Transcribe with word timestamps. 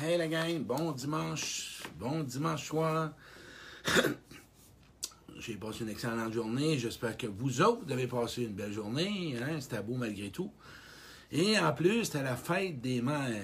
Hey, 0.00 0.16
la 0.16 0.26
gang, 0.26 0.64
bon 0.64 0.92
dimanche, 0.92 1.82
bon 1.98 2.22
dimanche 2.22 2.66
soir. 2.66 3.10
J'ai 5.38 5.56
passé 5.56 5.82
une 5.82 5.90
excellente 5.90 6.32
journée. 6.32 6.78
J'espère 6.78 7.14
que 7.14 7.26
vous 7.26 7.60
autres 7.60 7.92
avez 7.92 8.06
passé 8.06 8.44
une 8.44 8.54
belle 8.54 8.72
journée. 8.72 9.36
Hein? 9.38 9.60
C'était 9.60 9.82
beau 9.82 9.96
malgré 9.96 10.30
tout. 10.30 10.50
Et 11.30 11.58
en 11.58 11.74
plus, 11.74 12.06
c'était 12.06 12.22
la 12.22 12.36
fête 12.36 12.80
des 12.80 13.02
mères. 13.02 13.42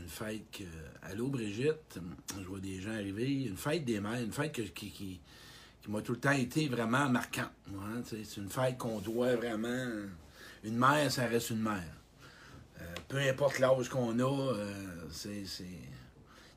Une 0.00 0.08
fête 0.08 0.50
que. 0.50 0.64
Allô, 1.02 1.28
Brigitte. 1.28 1.98
Je 2.40 2.44
vois 2.46 2.60
des 2.60 2.80
gens 2.80 2.92
arriver. 2.94 3.44
Une 3.44 3.58
fête 3.58 3.84
des 3.84 4.00
mères. 4.00 4.22
Une 4.22 4.32
fête 4.32 4.52
qui, 4.52 4.90
qui, 4.90 4.90
qui 4.90 5.90
m'a 5.90 6.00
tout 6.00 6.12
le 6.12 6.20
temps 6.20 6.30
été 6.30 6.66
vraiment 6.66 7.10
marquante. 7.10 7.50
hein. 7.68 8.00
C'est 8.06 8.38
une 8.38 8.48
fête 8.48 8.78
qu'on 8.78 9.00
doit 9.00 9.36
vraiment. 9.36 9.86
Une 10.62 10.78
mère, 10.78 11.12
ça 11.12 11.26
reste 11.26 11.50
une 11.50 11.60
mère. 11.60 11.92
Euh, 12.80 12.84
peu 13.08 13.18
importe 13.18 13.58
l'âge 13.58 13.88
qu'on 13.88 14.18
a, 14.18 14.52
euh, 14.54 15.08
c'est. 15.10 15.44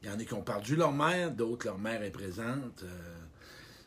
Il 0.03 0.09
y 0.09 0.11
en 0.11 0.19
a 0.19 0.23
qui 0.23 0.33
ont 0.33 0.41
perdu 0.43 0.75
leur 0.75 0.91
mère, 0.91 1.31
d'autres, 1.31 1.65
leur 1.65 1.77
mère 1.79 2.01
est 2.03 2.11
présente. 2.11 2.83
euh, 2.83 3.17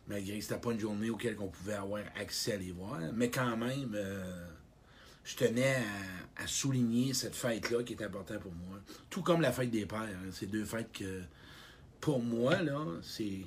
malgré 0.08 0.38
que 0.38 0.44
c'était 0.44 0.60
pas 0.60 0.72
une 0.72 0.80
journée 0.80 1.08
auquel 1.08 1.36
on 1.38 1.46
pouvait 1.48 1.74
avoir 1.74 2.02
accès 2.20 2.54
à 2.54 2.56
les 2.56 2.72
voir. 2.72 2.98
Mais 3.14 3.30
quand 3.30 3.56
même, 3.56 3.96
je 5.22 5.36
tenais 5.36 5.76
à, 6.36 6.46
souligner 6.48 7.14
cette 7.14 7.36
fête-là 7.36 7.84
qui 7.84 7.92
est 7.92 8.02
importante 8.02 8.40
pour 8.40 8.52
moi. 8.52 8.78
Tout 9.08 9.22
comme 9.22 9.40
la 9.40 9.52
fête 9.52 9.70
des 9.70 9.86
pères. 9.86 10.00
hein. 10.00 10.30
C'est 10.32 10.46
deux 10.46 10.64
fêtes 10.64 10.90
que, 10.92 11.22
pour 12.00 12.20
moi, 12.20 12.60
là, 12.62 12.84
c'est. 13.02 13.42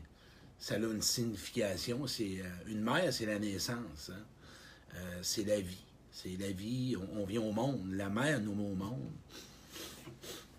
Ça 0.58 0.76
a 0.76 0.78
une 0.78 1.02
signification. 1.02 2.08
C'est 2.08 2.42
une 2.68 2.82
mère, 2.82 3.12
c'est 3.12 3.26
la 3.26 3.40
naissance. 3.40 4.12
hein. 4.12 4.96
C'est 5.22 5.44
la 5.44 5.60
vie. 5.60 5.84
C'est 6.14 6.38
la 6.40 6.52
vie. 6.52 6.96
On, 7.18 7.26
vient 7.26 7.42
au 7.42 7.52
monde. 7.52 7.92
La 7.94 8.08
mère 8.08 8.40
nous 8.40 8.54
met 8.54 8.64
au 8.64 8.76
monde. 8.76 9.10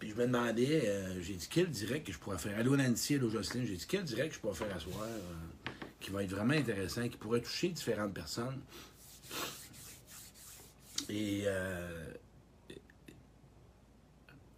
Puis 0.01 0.11
je 0.11 0.15
me 0.17 0.27
demandais, 0.27 0.83
euh, 0.89 1.23
j'ai 1.23 1.35
dit 1.35 1.49
quel 1.49 1.71
direct 1.71 2.07
que 2.07 2.13
je 2.13 2.19
pourrais 2.19 2.37
faire? 2.39 2.59
Allô 2.59 2.77
Nancy, 2.77 3.15
allô 3.15 3.31
Jocelyne, 3.31 3.65
j'ai 3.65 3.77
dit 3.77 3.87
quel 3.89 4.03
direct 4.05 4.31
que 4.31 4.35
je 4.35 4.41
pourrais 4.41 4.55
faire 4.57 4.75
à 4.77 4.81
soir 4.81 5.05
euh, 5.05 5.71
qui 6.01 6.11
va 6.11 6.25
être 6.25 6.31
vraiment 6.31 6.53
intéressant, 6.55 7.09
qui 7.09 7.17
pourrait 7.17 7.41
toucher 7.41 7.69
différentes 7.69 8.13
personnes? 8.13 8.61
Et 11.09 11.45
euh, 11.47 12.13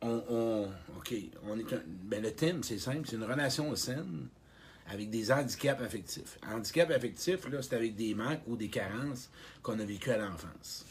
on, 0.01 0.25
on- 0.29 0.71
OK, 0.99 1.15
on 1.45 1.59
est 1.59 1.73
un- 1.73 1.83
ben, 1.87 2.23
le 2.23 2.33
thème, 2.33 2.63
c'est 2.63 2.79
simple, 2.79 3.07
c'est 3.09 3.17
une 3.17 3.25
relation 3.25 3.75
saine 3.77 4.29
avec 4.89 5.11
des 5.11 5.33
handicaps 5.33 5.83
affectifs. 5.83 6.39
Handicap 6.47 6.91
affectif, 6.91 7.49
là, 7.51 7.63
c'est 7.63 7.75
avec 7.75 7.97
des 7.97 8.15
manques 8.15 8.41
ou 8.47 8.57
des 8.57 8.69
carences 8.69 9.31
qu'on 9.63 9.79
a 9.81 9.85
vécu 9.85 10.11
à 10.11 10.19
l'enfance. 10.19 10.85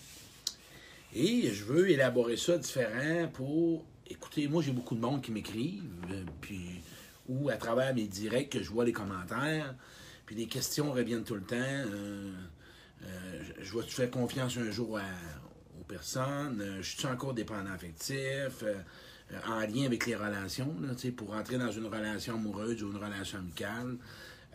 Et 1.13 1.51
je 1.53 1.63
veux 1.63 1.89
élaborer 1.89 2.37
ça 2.37 2.57
différent 2.57 3.27
pour. 3.31 3.85
Écoutez, 4.07 4.47
moi, 4.47 4.61
j'ai 4.61 4.71
beaucoup 4.71 4.95
de 4.95 4.99
monde 4.99 5.21
qui 5.21 5.31
m'écrivent, 5.31 5.83
euh, 6.11 6.23
puis 6.41 6.81
ou 7.27 7.49
à 7.49 7.57
travers 7.57 7.95
mes 7.95 8.05
directs 8.05 8.49
que 8.51 8.61
je 8.61 8.69
vois 8.69 8.85
les 8.85 8.91
commentaires, 8.93 9.73
puis 10.25 10.35
les 10.35 10.45
questions 10.45 10.91
reviennent 10.91 11.23
tout 11.23 11.35
le 11.35 11.41
temps. 11.41 11.55
euh, 11.55 12.31
euh, 13.03 13.43
je- 13.59 13.63
je 13.63 13.77
vais-tu 13.77 13.91
faire 13.95 14.11
confiance 14.11 14.57
un 14.57 14.69
jour 14.71 14.99
aux 15.79 15.83
personnes? 15.85 16.77
Je 16.81 16.97
suis 16.97 17.07
encore 17.07 17.33
dépendant 17.33 17.71
affectif? 17.71 18.63
Euh, 19.31 19.35
euh, 19.35 19.39
en 19.47 19.59
lien 19.61 19.85
avec 19.85 20.05
les 20.05 20.15
relations, 20.15 20.75
là, 20.81 20.93
pour 21.15 21.33
entrer 21.33 21.57
dans 21.57 21.71
une 21.71 21.87
relation 21.87 22.35
amoureuse 22.35 22.83
ou 22.83 22.91
une 22.91 22.97
relation 22.97 23.39
amicale. 23.39 23.97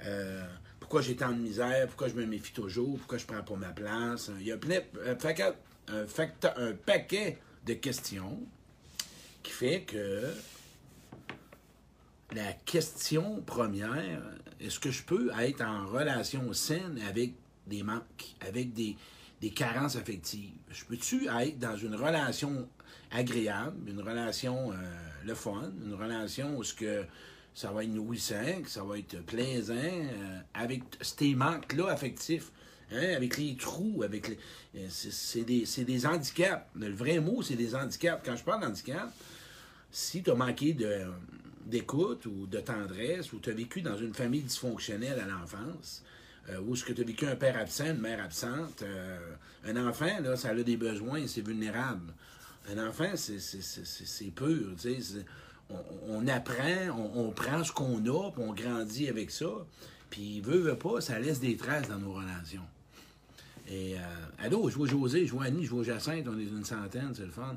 Euh, 0.05 0.47
pourquoi 0.79 1.03
j'ai 1.03 1.17
tant 1.17 1.33
de 1.33 1.39
misère? 1.39 1.87
Pourquoi 1.89 2.09
je 2.09 2.15
me 2.15 2.25
méfie 2.25 2.53
toujours? 2.53 2.99
Pourquoi 2.99 3.19
je 3.19 3.27
prends 3.27 3.43
pas 3.43 3.57
ma 3.57 3.73
place? 3.73 4.31
Il 4.41 4.47
y 4.47 4.53
a 4.53 4.57
plein, 4.57 4.81
un, 5.07 5.15
paquet, 5.15 5.53
un, 5.89 6.07
facteur- 6.07 6.55
un 6.57 6.73
paquet 6.73 7.39
de 7.67 7.75
questions 7.75 8.41
qui 9.43 9.53
fait 9.53 9.83
que 9.83 10.33
la 12.33 12.53
question 12.53 13.43
première, 13.43 14.23
est-ce 14.61 14.79
que 14.79 14.91
je 14.91 15.03
peux 15.03 15.31
être 15.39 15.63
en 15.63 15.87
relation 15.87 16.53
saine 16.53 17.01
avec 17.09 17.35
des 17.67 17.83
manques, 17.83 18.37
avec 18.41 18.73
des, 18.73 18.97
des 19.41 19.51
carences 19.51 19.97
affectives? 19.97 20.53
Je 20.71 20.85
peux-tu 20.85 21.27
être 21.29 21.59
dans 21.59 21.77
une 21.77 21.95
relation 21.95 22.69
agréable, 23.11 23.89
une 23.91 24.01
relation 24.01 24.73
euh, 24.73 24.75
le 25.25 25.35
fun, 25.35 25.71
une 25.85 25.95
relation 25.95 26.57
où 26.57 26.63
ce 26.65 26.75
que 26.75 27.05
ça 27.55 27.71
va 27.73 27.83
être 27.85 27.91
nourrissant, 27.91 28.63
que 28.63 28.71
ça 28.71 28.83
va 28.85 28.99
être 28.99 29.21
plaisant, 29.27 29.75
euh, 29.75 30.39
avec 30.55 30.83
ces 31.01 31.35
manques-là 31.35 31.89
affectifs, 31.91 32.51
hein, 32.93 33.15
avec 33.17 33.37
les 33.37 33.57
trous, 33.57 34.03
avec 34.05 34.29
les. 34.29 34.39
euh, 34.77 34.87
c'est- 34.89 35.43
des, 35.45 35.65
des 35.85 36.07
handicaps. 36.07 36.65
Le 36.77 36.91
vrai 36.93 37.19
mot, 37.19 37.43
c'est 37.43 37.57
des 37.57 37.75
handicaps. 37.75 38.23
Quand 38.25 38.37
je 38.37 38.45
parle 38.45 38.63
d'handicap, 38.63 39.13
si 39.91 40.23
tu 40.23 40.31
as 40.31 40.35
manqué 40.37 40.77
d'écoute 41.67 42.27
ou 42.27 42.47
de 42.47 42.61
tendresse, 42.61 43.33
ou 43.33 43.41
tu 43.41 43.51
as 43.51 43.55
vécu 43.55 43.83
dans 43.83 43.97
une 43.97 44.15
famille 44.15 44.43
dysfonctionnelle 44.43 45.19
à 45.21 45.27
l'enfance, 45.27 46.05
ou 46.65 46.75
est-ce 46.75 46.85
que 46.85 46.93
tu 46.93 47.01
as 47.03 47.05
vécu 47.05 47.27
un 47.27 47.37
père 47.37 47.57
absent, 47.59 47.87
une 47.87 48.01
mère 48.01 48.23
absente, 48.25 48.83
un 49.65 49.89
enfant, 49.89 50.21
là, 50.23 50.37
ça 50.37 50.49
a 50.51 50.55
des 50.55 50.77
besoins, 50.77 51.27
c'est 51.27 51.43
vulnérable. 51.47 52.13
Un 52.69 52.87
enfant, 52.89 53.13
c'est, 53.17 54.31
pur. 54.35 54.75
on, 56.09 56.27
apprend, 56.29 57.11
on, 57.15 57.31
prend 57.31 57.65
ce 57.65 57.73
qu'on 57.73 57.99
a, 57.99 58.31
puis 58.31 58.43
on 58.43 58.53
grandit 58.53 59.09
avec 59.09 59.31
ça. 59.31 59.51
Puis, 60.11 60.41
veut, 60.41 60.59
veut 60.59 60.77
pas, 60.77 61.01
ça 61.01 61.19
laisse 61.19 61.41
des 61.41 61.57
traces 61.57 61.89
dans 61.89 61.99
nos 61.99 62.13
relations. 62.13 62.67
Et, 63.69 63.95
euh, 63.97 64.03
allô, 64.39 64.69
je 64.69 64.77
vois 64.77 64.89
José, 64.89 65.27
je 65.27 65.33
vois 65.33 65.45
Annie, 65.45 65.65
je 65.65 65.71
vois 65.71 65.85
Jacinthe, 65.85 66.27
on 66.29 66.39
est 66.39 66.45
une 66.45 66.65
centaine, 66.65 67.13
c'est 67.15 67.25
le 67.25 67.31
fun. 67.31 67.57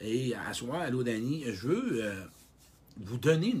Et 0.00 0.34
à 0.34 0.52
soir, 0.54 0.80
allô, 0.80 1.02
Dani, 1.02 1.44
je 1.46 1.68
veux 1.68 2.04
euh, 2.04 2.24
vous 2.96 3.18
donner, 3.18 3.54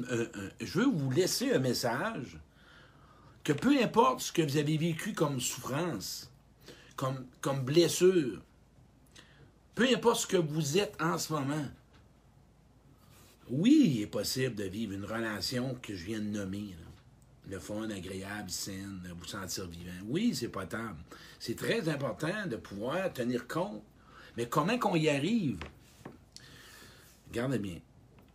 je 0.60 0.80
veux 0.80 0.86
vous 0.86 1.10
laisser 1.10 1.52
un 1.52 1.58
message 1.58 2.38
que 3.44 3.52
peu 3.52 3.82
importe 3.82 4.20
ce 4.20 4.32
que 4.32 4.42
vous 4.42 4.56
avez 4.56 4.76
vécu 4.76 5.12
comme 5.12 5.40
souffrance, 5.40 6.30
comme, 6.96 7.26
comme 7.40 7.64
blessure, 7.64 8.40
peu 9.74 9.88
importe 9.94 10.20
ce 10.20 10.26
que 10.26 10.36
vous 10.36 10.78
êtes 10.78 10.96
en 11.00 11.18
ce 11.18 11.32
moment, 11.32 11.66
oui, 13.50 13.94
il 13.96 14.02
est 14.02 14.06
possible 14.06 14.54
de 14.54 14.64
vivre 14.64 14.92
une 14.92 15.04
relation 15.04 15.76
que 15.82 15.94
je 15.94 16.04
viens 16.04 16.20
de 16.20 16.24
nommer. 16.24 16.74
Le 17.48 17.58
fun, 17.58 17.90
agréable, 17.90 18.48
saine, 18.48 19.00
vous 19.18 19.24
sentir 19.26 19.66
vivant. 19.66 19.90
Oui, 20.06 20.34
c'est 20.36 20.48
potable. 20.48 20.98
C'est 21.40 21.56
très 21.56 21.88
important 21.88 22.46
de 22.46 22.54
pouvoir 22.54 23.12
tenir 23.12 23.48
compte. 23.48 23.82
Mais 24.36 24.46
comment 24.48 24.78
qu'on 24.78 24.94
y 24.94 25.08
arrive? 25.08 25.58
Regardez 27.28 27.58
bien. 27.58 27.78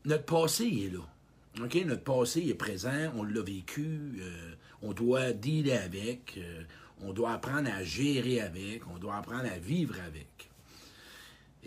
Notre 0.03 0.25
passé 0.25 0.66
est 0.66 0.94
là. 0.94 1.63
OK? 1.63 1.75
Notre 1.85 2.03
passé 2.03 2.45
est 2.50 2.56
présent, 2.56 3.13
on 3.16 3.24
l'a 3.24 3.41
vécu, 3.41 4.19
euh, 4.19 4.56
on 4.81 4.91
doit 4.91 5.31
dealer 5.31 5.78
avec, 5.78 6.35
euh, 6.38 6.63
on 7.01 7.13
doit 7.13 7.34
apprendre 7.34 7.69
à 7.72 7.84
gérer 7.84 8.41
avec, 8.41 8.85
on 8.88 8.97
doit 8.97 9.16
apprendre 9.16 9.45
à 9.45 9.57
vivre 9.57 9.95
avec. 10.06 10.50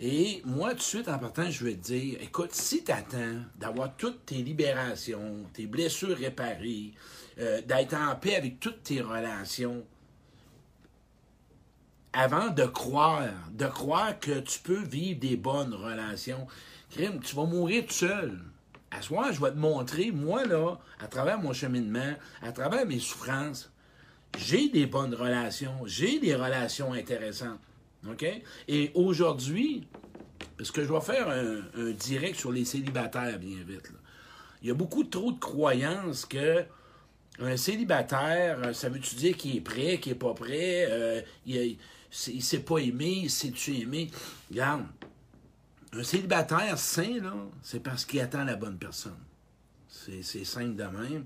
Et 0.01 0.41
moi, 0.45 0.69
tout 0.71 0.77
de 0.77 0.81
suite, 0.81 1.09
en 1.09 1.19
partant, 1.19 1.51
je 1.51 1.65
vais 1.65 1.73
te 1.73 1.87
dire, 1.87 2.19
écoute, 2.21 2.53
si 2.53 2.85
tu 2.85 2.91
attends 2.91 3.43
d'avoir 3.57 3.97
toutes 3.97 4.25
tes 4.27 4.35
libérations, 4.35 5.45
tes 5.53 5.65
blessures 5.65 6.17
réparées, 6.17 6.93
euh, 7.37 7.61
d'être 7.61 7.95
en 7.95 8.15
paix 8.15 8.35
avec 8.35 8.61
toutes 8.61 8.81
tes 8.83 9.01
relations, 9.01 9.83
avant 12.13 12.49
de 12.49 12.63
croire, 12.63 13.27
de 13.51 13.65
croire 13.65 14.17
que 14.19 14.39
tu 14.39 14.59
peux 14.59 14.81
vivre 14.81 15.19
des 15.19 15.35
bonnes 15.35 15.73
relations, 15.73 16.47
crime, 16.91 17.19
tu 17.19 17.35
vas 17.35 17.45
mourir 17.45 17.85
tout 17.85 17.93
seul. 17.93 18.39
À 18.91 19.01
ce 19.01 19.09
je 19.09 19.41
vais 19.41 19.51
te 19.51 19.57
montrer, 19.57 20.11
moi, 20.11 20.45
là, 20.45 20.79
à 21.01 21.07
travers 21.07 21.39
mon 21.39 21.51
cheminement, 21.51 22.13
à 22.41 22.53
travers 22.53 22.85
mes 22.85 22.99
souffrances, 22.99 23.69
j'ai 24.37 24.69
des 24.69 24.85
bonnes 24.85 25.13
relations, 25.13 25.75
j'ai 25.85 26.19
des 26.19 26.35
relations 26.35 26.93
intéressantes. 26.93 27.59
OK? 28.07 28.25
Et 28.67 28.91
aujourd'hui, 28.95 29.87
parce 30.57 30.71
que 30.71 30.83
je 30.83 30.91
vais 30.91 31.01
faire 31.01 31.29
un, 31.29 31.91
direct 31.91 32.37
sur 32.37 32.51
les 32.51 32.65
célibataires 32.65 33.39
bien 33.39 33.57
vite. 33.65 33.91
Il 34.61 34.67
y 34.67 34.71
a 34.71 34.73
beaucoup 34.73 35.03
trop 35.03 35.31
de 35.31 35.39
croyances 35.39 36.25
que 36.25 36.65
un 37.39 37.55
célibataire, 37.55 38.59
euh, 38.65 38.73
ça 38.73 38.89
veut-tu 38.89 39.15
dire 39.15 39.37
qu'il 39.37 39.55
est 39.55 39.61
prêt, 39.61 39.97
qu'il 39.99 40.11
est 40.11 40.15
pas 40.15 40.33
prêt, 40.33 40.87
euh, 40.89 41.21
il, 41.45 41.77
il 42.27 42.43
s'est 42.43 42.59
pas 42.59 42.79
aimé, 42.79 43.21
il 43.23 43.29
s'est-tu 43.29 43.77
aimé? 43.77 44.11
Regarde, 44.51 44.83
un 45.93 46.03
célibataire 46.03 46.77
sain, 46.77 47.21
c'est 47.63 47.81
parce 47.81 48.03
qu'il 48.03 48.19
attend 48.19 48.43
la 48.43 48.55
bonne 48.55 48.77
personne. 48.77 49.17
C'est 49.87 50.21
c'est 50.21 50.43
simple 50.43 50.75
de 50.75 50.83
même. 50.83 51.25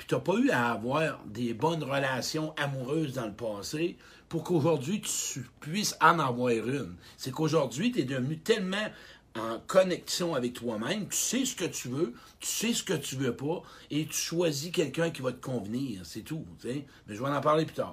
Puis 0.00 0.06
tu 0.06 0.14
n'as 0.14 0.20
pas 0.22 0.36
eu 0.36 0.48
à 0.48 0.70
avoir 0.70 1.22
des 1.26 1.52
bonnes 1.52 1.84
relations 1.84 2.54
amoureuses 2.56 3.12
dans 3.12 3.26
le 3.26 3.34
passé 3.34 3.98
pour 4.30 4.44
qu'aujourd'hui 4.44 5.02
tu 5.02 5.46
puisses 5.60 5.94
en 6.00 6.18
avoir 6.18 6.48
une. 6.48 6.96
C'est 7.18 7.32
qu'aujourd'hui, 7.32 7.92
tu 7.92 8.00
es 8.00 8.04
devenu 8.04 8.38
tellement 8.38 8.88
en 9.36 9.58
connexion 9.66 10.34
avec 10.34 10.54
toi-même, 10.54 11.06
tu 11.06 11.16
sais 11.18 11.44
ce 11.44 11.54
que 11.54 11.66
tu 11.66 11.88
veux, 11.88 12.14
tu 12.38 12.48
sais 12.48 12.72
ce 12.72 12.82
que 12.82 12.94
tu 12.94 13.16
veux 13.16 13.36
pas, 13.36 13.62
et 13.90 14.06
tu 14.06 14.14
choisis 14.14 14.72
quelqu'un 14.72 15.10
qui 15.10 15.20
va 15.20 15.32
te 15.32 15.44
convenir. 15.44 16.00
C'est 16.04 16.22
tout. 16.22 16.46
Mais 16.64 16.86
je 17.06 17.22
vais 17.22 17.28
en 17.28 17.40
parler 17.42 17.66
plus 17.66 17.74
tard. 17.74 17.92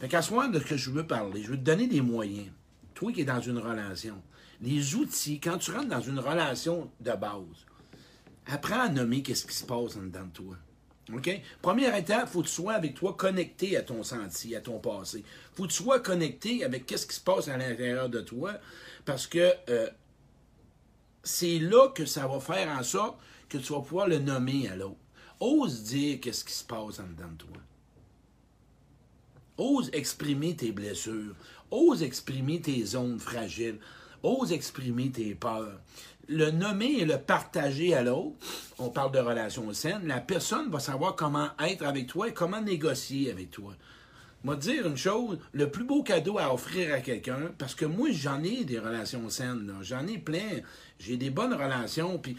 Fait 0.00 0.08
qu'à 0.08 0.22
ce 0.22 0.32
moment 0.32 0.48
de 0.48 0.58
ce 0.58 0.64
que 0.64 0.78
je 0.78 0.90
veux 0.90 1.06
parler, 1.06 1.42
je 1.42 1.50
veux 1.50 1.58
te 1.58 1.64
donner 1.64 1.86
des 1.86 2.00
moyens. 2.00 2.48
Toi 2.94 3.12
qui 3.12 3.20
es 3.20 3.24
dans 3.26 3.42
une 3.42 3.58
relation, 3.58 4.16
les 4.62 4.94
outils, 4.94 5.38
quand 5.38 5.58
tu 5.58 5.70
rentres 5.70 5.88
dans 5.88 6.00
une 6.00 6.18
relation 6.18 6.90
de 7.00 7.12
base, 7.12 7.66
apprends 8.46 8.80
à 8.80 8.88
nommer 8.88 9.22
qu'est-ce 9.22 9.44
qui 9.44 9.54
se 9.54 9.66
passe 9.66 9.98
en 9.98 10.04
dedans 10.04 10.24
de 10.24 10.32
toi. 10.32 10.56
Première 11.60 11.94
étape, 11.96 12.28
faut 12.28 12.42
que 12.42 12.46
tu 12.46 12.52
sois 12.52 12.74
avec 12.74 12.94
toi 12.94 13.14
connecté 13.14 13.76
à 13.76 13.82
ton 13.82 14.02
sentier, 14.02 14.56
à 14.56 14.60
ton 14.60 14.78
passé. 14.78 15.24
Faut 15.54 15.64
que 15.64 15.68
tu 15.68 15.82
sois 15.82 16.00
connecté 16.00 16.64
avec 16.64 16.86
qu'est-ce 16.86 17.06
qui 17.06 17.16
se 17.16 17.20
passe 17.20 17.48
à 17.48 17.56
l'intérieur 17.56 18.08
de 18.08 18.20
toi 18.20 18.54
parce 19.04 19.26
que 19.26 19.52
euh, 19.68 19.88
c'est 21.22 21.58
là 21.58 21.88
que 21.88 22.04
ça 22.04 22.26
va 22.26 22.40
faire 22.40 22.68
en 22.68 22.82
sorte 22.82 23.18
que 23.48 23.58
tu 23.58 23.72
vas 23.72 23.80
pouvoir 23.80 24.08
le 24.08 24.18
nommer 24.18 24.68
à 24.68 24.76
l'autre. 24.76 24.96
Ose 25.40 25.82
dire 25.82 26.20
qu'est-ce 26.20 26.44
qui 26.44 26.52
se 26.52 26.64
passe 26.64 27.00
en 27.00 27.06
dedans 27.06 27.32
de 27.32 27.36
toi. 27.36 27.56
Ose 29.58 29.90
exprimer 29.92 30.56
tes 30.56 30.72
blessures. 30.72 31.34
Ose 31.70 32.02
exprimer 32.02 32.60
tes 32.60 32.84
zones 32.84 33.18
fragiles. 33.18 33.78
Ose 34.22 34.52
exprimer 34.52 35.10
tes 35.10 35.34
peurs. 35.34 35.80
Le 36.28 36.50
nommer 36.50 37.00
et 37.00 37.04
le 37.04 37.18
partager 37.18 37.94
à 37.94 38.02
l'autre, 38.02 38.36
on 38.78 38.90
parle 38.90 39.12
de 39.12 39.18
relations 39.18 39.72
saines, 39.72 40.06
la 40.06 40.20
personne 40.20 40.70
va 40.70 40.78
savoir 40.78 41.16
comment 41.16 41.48
être 41.58 41.84
avec 41.84 42.06
toi 42.06 42.28
et 42.28 42.32
comment 42.32 42.60
négocier 42.60 43.30
avec 43.30 43.50
toi. 43.50 43.74
Moi, 44.44 44.56
dire 44.56 44.86
une 44.86 44.96
chose, 44.96 45.38
le 45.52 45.70
plus 45.70 45.84
beau 45.84 46.02
cadeau 46.02 46.38
à 46.38 46.52
offrir 46.52 46.92
à 46.94 47.00
quelqu'un, 47.00 47.52
parce 47.58 47.76
que 47.76 47.84
moi, 47.84 48.08
j'en 48.10 48.42
ai 48.42 48.64
des 48.64 48.78
relations 48.78 49.28
saines, 49.30 49.72
j'en 49.82 50.06
ai 50.06 50.18
plein, 50.18 50.60
j'ai 50.98 51.16
des 51.16 51.30
bonnes 51.30 51.54
relations, 51.54 52.18
puis 52.18 52.36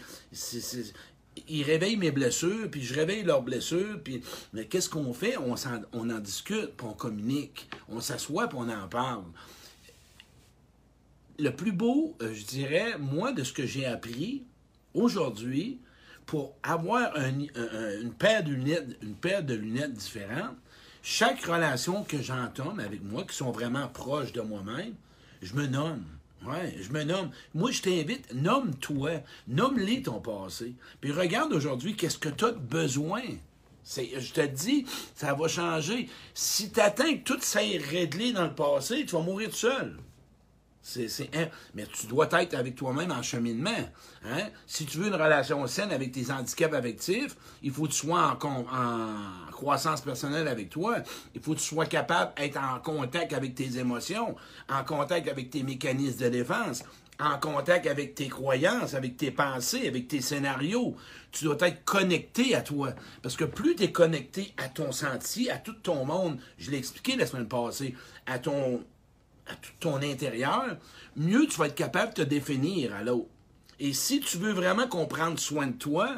ils 1.48 1.62
réveillent 1.62 1.96
mes 1.96 2.10
blessures, 2.10 2.70
puis 2.70 2.82
je 2.82 2.94
réveille 2.94 3.22
leurs 3.22 3.42
blessures, 3.42 4.00
puis 4.02 4.22
mais 4.52 4.66
qu'est-ce 4.66 4.90
qu'on 4.90 5.14
fait? 5.14 5.36
On, 5.38 5.52
en, 5.52 5.82
on 5.92 6.10
en 6.10 6.18
discute, 6.18 6.76
puis 6.76 6.86
on 6.86 6.92
communique, 6.92 7.70
on 7.88 8.00
s'assoit, 8.00 8.48
puis 8.48 8.58
on 8.60 8.68
en 8.68 8.88
parle 8.88 9.24
le 11.38 11.50
plus 11.50 11.72
beau, 11.72 12.16
euh, 12.22 12.32
je 12.34 12.44
dirais, 12.44 12.98
moi, 12.98 13.32
de 13.32 13.44
ce 13.44 13.52
que 13.52 13.66
j'ai 13.66 13.86
appris 13.86 14.44
aujourd'hui, 14.94 15.80
pour 16.26 16.54
avoir 16.62 17.14
une, 17.16 17.50
paire 18.18 18.44
de 18.44 18.50
lunettes, 18.50 18.96
une 19.02 19.14
paire 19.14 19.42
de 19.42 19.54
lunettes 19.54 19.92
différentes, 19.92 20.56
chaque 21.02 21.44
relation 21.44 22.02
que 22.02 22.22
j'entame 22.22 22.80
avec 22.80 23.02
moi, 23.02 23.24
qui 23.24 23.36
sont 23.36 23.50
vraiment 23.50 23.88
proches 23.88 24.32
de 24.32 24.40
moi-même, 24.40 24.94
je 25.42 25.54
me 25.54 25.66
nomme. 25.66 26.04
Ouais, 26.46 26.74
je 26.80 26.92
me 26.92 27.04
nomme. 27.04 27.30
Moi, 27.54 27.70
je 27.70 27.82
t'invite, 27.82 28.32
nomme-toi. 28.34 29.22
Nomme-les 29.48 30.02
ton 30.02 30.20
passé. 30.20 30.74
Puis 31.00 31.10
regarde 31.10 31.52
aujourd'hui, 31.52 31.96
qu'est-ce 31.96 32.18
que 32.18 32.28
tu 32.28 32.44
as 32.44 32.52
besoin? 32.52 33.22
Je 33.86 34.32
te 34.32 34.46
dis, 34.46 34.86
ça 35.14 35.34
va 35.34 35.48
changer. 35.48 36.08
Si 36.34 36.70
tu 36.70 36.80
attends 36.80 37.14
que 37.14 37.22
tout 37.22 37.40
s'aille 37.40 37.78
réglé 37.78 38.32
dans 38.32 38.44
le 38.44 38.54
passé, 38.54 39.04
tu 39.06 39.14
vas 39.14 39.22
mourir 39.22 39.50
tout 39.50 39.56
seul. 39.56 39.96
C'est, 40.86 41.30
mais 41.74 41.86
tu 41.86 42.06
dois 42.08 42.28
être 42.42 42.52
avec 42.52 42.74
toi-même 42.74 43.10
en 43.10 43.22
cheminement. 43.22 43.70
Hein? 44.22 44.48
Si 44.66 44.84
tu 44.84 44.98
veux 44.98 45.06
une 45.06 45.14
relation 45.14 45.66
saine 45.66 45.90
avec 45.90 46.12
tes 46.12 46.30
handicaps 46.30 46.74
affectifs, 46.74 47.36
il 47.62 47.70
faut 47.72 47.84
que 47.84 47.92
tu 47.92 48.06
sois 48.06 48.36
en, 48.42 48.48
en 48.48 49.50
croissance 49.50 50.02
personnelle 50.02 50.46
avec 50.46 50.68
toi. 50.68 50.98
Il 51.34 51.40
faut 51.40 51.54
que 51.54 51.60
tu 51.60 51.64
sois 51.64 51.86
capable 51.86 52.34
d'être 52.36 52.58
en 52.58 52.78
contact 52.80 53.32
avec 53.32 53.54
tes 53.54 53.78
émotions, 53.78 54.36
en 54.68 54.84
contact 54.84 55.26
avec 55.26 55.48
tes 55.48 55.62
mécanismes 55.62 56.22
de 56.22 56.28
défense, 56.28 56.84
en 57.18 57.38
contact 57.38 57.86
avec 57.86 58.14
tes 58.14 58.28
croyances, 58.28 58.92
avec 58.92 59.16
tes 59.16 59.30
pensées, 59.30 59.88
avec 59.88 60.08
tes 60.08 60.20
scénarios. 60.20 60.96
Tu 61.32 61.44
dois 61.44 61.56
être 61.66 61.82
connecté 61.86 62.54
à 62.54 62.60
toi. 62.60 62.92
Parce 63.22 63.36
que 63.36 63.44
plus 63.44 63.74
tu 63.74 63.84
es 63.84 63.92
connecté 63.92 64.52
à 64.58 64.68
ton 64.68 64.92
sentier, 64.92 65.50
à 65.50 65.56
tout 65.56 65.72
ton 65.72 66.04
monde, 66.04 66.38
je 66.58 66.70
l'ai 66.70 66.76
expliqué 66.76 67.16
la 67.16 67.24
semaine 67.24 67.48
passée, 67.48 67.94
à 68.26 68.38
ton 68.38 68.84
à 69.46 69.54
tout 69.56 69.72
ton 69.80 69.96
intérieur, 69.96 70.76
mieux 71.16 71.46
tu 71.46 71.58
vas 71.58 71.66
être 71.66 71.74
capable 71.74 72.14
de 72.14 72.22
te 72.22 72.28
définir 72.28 72.94
à 72.94 73.02
l'autre. 73.02 73.28
Et 73.80 73.92
si 73.92 74.20
tu 74.20 74.38
veux 74.38 74.52
vraiment 74.52 74.86
qu'on 74.86 75.06
prenne 75.06 75.36
soin 75.36 75.66
de 75.66 75.72
toi 75.76 76.16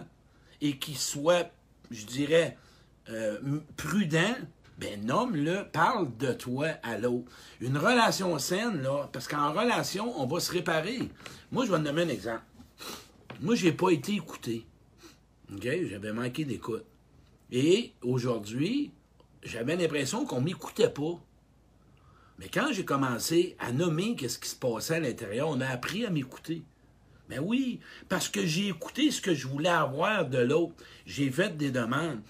et 0.61 0.78
qu'il 0.78 0.96
soit, 0.96 1.50
je 1.90 2.05
dirais, 2.06 2.56
euh, 3.08 3.38
prudent, 3.76 4.37
ben 4.78 5.05
nomme-le, 5.05 5.64
parle 5.73 6.14
de 6.19 6.32
toi 6.32 6.69
à 6.82 6.99
l'autre. 6.99 7.31
Une 7.61 7.78
relation 7.78 8.38
saine, 8.38 8.82
là, 8.82 9.08
parce 9.12 9.26
qu'en 9.26 9.52
relation, 9.52 10.20
on 10.20 10.26
va 10.26 10.38
se 10.38 10.52
réparer. 10.52 10.99
Moi, 11.50 11.64
je 11.64 11.73
vais 11.73 11.78
te 11.78 11.84
donner 11.84 12.02
un 12.02 12.08
exemple. 12.08 12.43
Moi, 13.40 13.55
j'ai 13.55 13.73
pas 13.73 13.90
été 13.90 14.12
écouté. 14.14 14.67
J'avais 15.61 16.12
manqué 16.12 16.44
d'écoute. 16.44 16.84
Et 17.50 17.93
aujourd'hui, 18.02 18.93
j'avais 19.43 19.76
l'impression 19.76 20.26
qu'on 20.26 20.40
m'écoutait 20.40 20.90
pas. 20.90 21.20
Mais 22.38 22.48
quand 22.48 22.72
j'ai 22.72 22.84
commencé 22.84 23.56
à 23.58 23.72
nommer 23.72 24.14
qu'est-ce 24.14 24.38
qui 24.38 24.48
se 24.48 24.56
passait 24.56 24.96
à 24.96 25.00
l'intérieur, 25.00 25.48
on 25.48 25.60
a 25.60 25.68
appris 25.68 26.04
à 26.04 26.10
m'écouter. 26.10 26.64
Mais 27.28 27.38
ben 27.38 27.44
oui, 27.44 27.80
parce 28.08 28.28
que 28.28 28.46
j'ai 28.46 28.68
écouté 28.68 29.10
ce 29.10 29.20
que 29.20 29.34
je 29.34 29.48
voulais 29.48 29.68
avoir 29.68 30.28
de 30.28 30.38
l'autre. 30.38 30.74
J'ai 31.06 31.30
fait 31.30 31.56
des 31.56 31.70
demandes. 31.70 32.20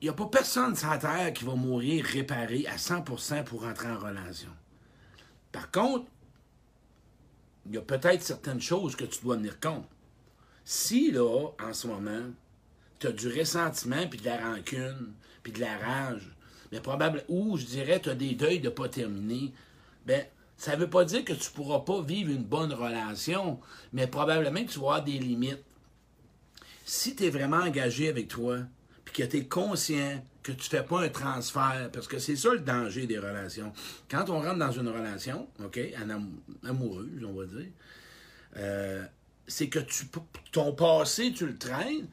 Il 0.00 0.06
n'y 0.06 0.08
a 0.08 0.14
pas 0.14 0.26
personne 0.26 0.74
sur 0.74 0.90
la 0.90 0.98
Terre 0.98 1.32
qui 1.32 1.44
va 1.44 1.54
mourir 1.54 2.04
réparé 2.04 2.66
à 2.66 2.76
100% 2.76 3.44
pour 3.44 3.64
entrer 3.64 3.88
en 3.88 3.98
relation. 3.98 4.50
Par 5.52 5.70
contre, 5.70 6.10
il 7.66 7.74
y 7.74 7.78
a 7.78 7.82
peut-être 7.82 8.22
certaines 8.22 8.60
choses 8.60 8.96
que 8.96 9.04
tu 9.04 9.22
dois 9.22 9.36
tenir 9.36 9.60
compte. 9.60 9.86
Si, 10.64 11.12
là, 11.12 11.50
en 11.60 11.72
ce 11.72 11.86
moment, 11.86 12.30
tu 12.98 13.06
as 13.06 13.12
du 13.12 13.28
ressentiment, 13.28 14.08
puis 14.08 14.18
de 14.18 14.24
la 14.24 14.38
rancune, 14.38 15.14
puis 15.44 15.52
de 15.52 15.60
la 15.60 15.76
rage, 15.78 16.34
mais 16.72 16.80
probablement, 16.80 17.24
ou 17.28 17.56
je 17.58 17.66
dirais, 17.66 18.00
tu 18.00 18.08
as 18.08 18.14
des 18.14 18.34
deuils 18.34 18.60
de 18.60 18.70
pas 18.70 18.88
terminer, 18.88 19.52
ben, 20.06 20.24
ça 20.56 20.74
ne 20.74 20.80
veut 20.80 20.90
pas 20.90 21.04
dire 21.04 21.24
que 21.24 21.34
tu 21.34 21.50
ne 21.50 21.54
pourras 21.54 21.80
pas 21.80 22.00
vivre 22.00 22.30
une 22.30 22.44
bonne 22.44 22.72
relation, 22.72 23.60
mais 23.92 24.06
probablement 24.06 24.64
que 24.64 24.70
tu 24.70 24.78
vas 24.78 24.86
avoir 24.86 25.04
des 25.04 25.18
limites. 25.18 25.62
Si 26.84 27.14
tu 27.14 27.24
es 27.24 27.30
vraiment 27.30 27.58
engagé 27.58 28.08
avec 28.08 28.28
toi, 28.28 28.58
puis 29.04 29.14
que 29.14 29.22
tu 29.28 29.36
es 29.38 29.44
conscient 29.44 30.24
que 30.42 30.50
tu 30.50 30.58
ne 30.58 30.80
fais 30.80 30.82
pas 30.82 31.02
un 31.02 31.08
transfert, 31.08 31.90
parce 31.92 32.08
que 32.08 32.18
c'est 32.18 32.36
ça 32.36 32.52
le 32.52 32.60
danger 32.60 33.06
des 33.06 33.18
relations. 33.18 33.72
Quand 34.10 34.28
on 34.30 34.40
rentre 34.40 34.58
dans 34.58 34.72
une 34.72 34.88
relation, 34.88 35.48
OK, 35.64 35.78
amoureuse, 36.64 37.24
on 37.24 37.32
va 37.32 37.44
dire, 37.44 37.70
euh, 38.56 39.04
c'est 39.46 39.68
que 39.68 39.78
tu, 39.78 40.06
ton 40.50 40.72
passé, 40.72 41.32
tu 41.32 41.46
le 41.46 41.56
traînes 41.56 42.08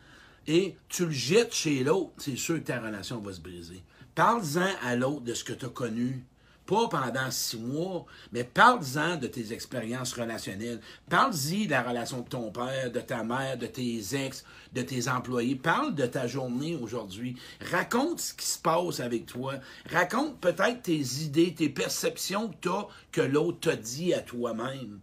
et 0.47 0.75
tu 0.89 1.05
le 1.05 1.11
jettes 1.11 1.53
chez 1.53 1.83
l'autre, 1.83 2.11
c'est 2.17 2.35
sûr 2.35 2.55
que 2.55 2.65
ta 2.65 2.79
relation 2.79 3.19
va 3.19 3.33
se 3.33 3.41
briser. 3.41 3.83
Parle-en 4.19 4.75
à 4.85 4.97
l'autre 4.97 5.21
de 5.21 5.33
ce 5.33 5.45
que 5.45 5.53
tu 5.53 5.65
as 5.65 5.69
connu. 5.69 6.25
Pas 6.65 6.89
pendant 6.89 7.31
six 7.31 7.57
mois, 7.57 8.05
mais 8.33 8.43
parle-en 8.43 9.15
de 9.15 9.27
tes 9.27 9.53
expériences 9.53 10.11
relationnelles. 10.11 10.81
Parle-y 11.09 11.67
de 11.67 11.71
la 11.71 11.83
relation 11.83 12.19
de 12.19 12.27
ton 12.27 12.51
père, 12.51 12.91
de 12.91 12.99
ta 12.99 13.23
mère, 13.23 13.57
de 13.57 13.65
tes 13.65 14.01
ex, 14.13 14.43
de 14.73 14.81
tes 14.81 15.07
employés. 15.07 15.55
Parle 15.55 15.95
de 15.95 16.05
ta 16.05 16.27
journée 16.27 16.75
aujourd'hui. 16.75 17.37
Raconte 17.71 18.19
ce 18.19 18.33
qui 18.33 18.45
se 18.45 18.59
passe 18.59 18.99
avec 18.99 19.25
toi. 19.25 19.53
Raconte 19.89 20.37
peut-être 20.41 20.81
tes 20.81 21.01
idées, 21.23 21.55
tes 21.55 21.69
perceptions 21.69 22.49
que 22.49 22.55
tu 22.59 22.69
as, 22.69 22.87
que 23.13 23.21
l'autre 23.21 23.61
t'a 23.61 23.77
dit 23.77 24.13
à 24.13 24.19
toi-même. 24.19 24.99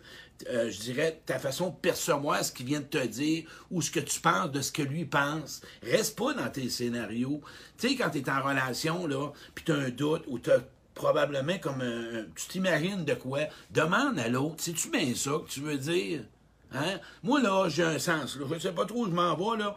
Euh, 0.50 0.70
je 0.70 0.80
dirais, 0.80 1.22
ta 1.24 1.38
façon 1.38 1.70
de 1.70 1.76
percevoir 1.76 2.44
ce 2.44 2.52
qu'il 2.52 2.66
vient 2.66 2.80
de 2.80 2.84
te 2.84 3.06
dire 3.06 3.48
ou 3.70 3.80
ce 3.80 3.90
que 3.90 4.00
tu 4.00 4.20
penses 4.20 4.50
de 4.50 4.60
ce 4.60 4.70
que 4.70 4.82
lui 4.82 5.06
pense. 5.06 5.62
Reste 5.82 6.18
pas 6.18 6.34
dans 6.34 6.48
tes 6.50 6.68
scénarios. 6.68 7.40
Tu 7.78 7.88
sais, 7.88 7.96
quand 7.96 8.10
tu 8.10 8.18
es 8.18 8.30
en 8.30 8.42
relation, 8.42 9.06
là, 9.06 9.32
puis 9.54 9.64
tu 9.64 9.72
as 9.72 9.76
un 9.76 9.88
doute 9.88 10.24
ou 10.26 10.38
tu 10.38 10.50
as 10.50 10.60
probablement 10.94 11.58
comme 11.58 11.80
un, 11.80 12.24
tu 12.34 12.48
t'imagines 12.48 13.04
de 13.04 13.14
quoi, 13.14 13.40
demande 13.70 14.18
à 14.18 14.28
l'autre, 14.28 14.56
c'est-tu 14.58 14.90
bien 14.90 15.14
ça 15.14 15.32
que 15.44 15.48
tu 15.48 15.60
veux 15.60 15.78
dire? 15.78 16.24
Hein? 16.72 17.00
Moi, 17.22 17.40
là, 17.40 17.68
j'ai 17.68 17.84
un 17.84 17.98
sens. 17.98 18.36
Là. 18.36 18.46
Je 18.52 18.58
sais 18.58 18.72
pas 18.72 18.84
trop 18.84 19.04
où 19.04 19.06
je 19.06 19.12
m'en 19.12 19.34
vais, 19.36 19.58
là. 19.58 19.76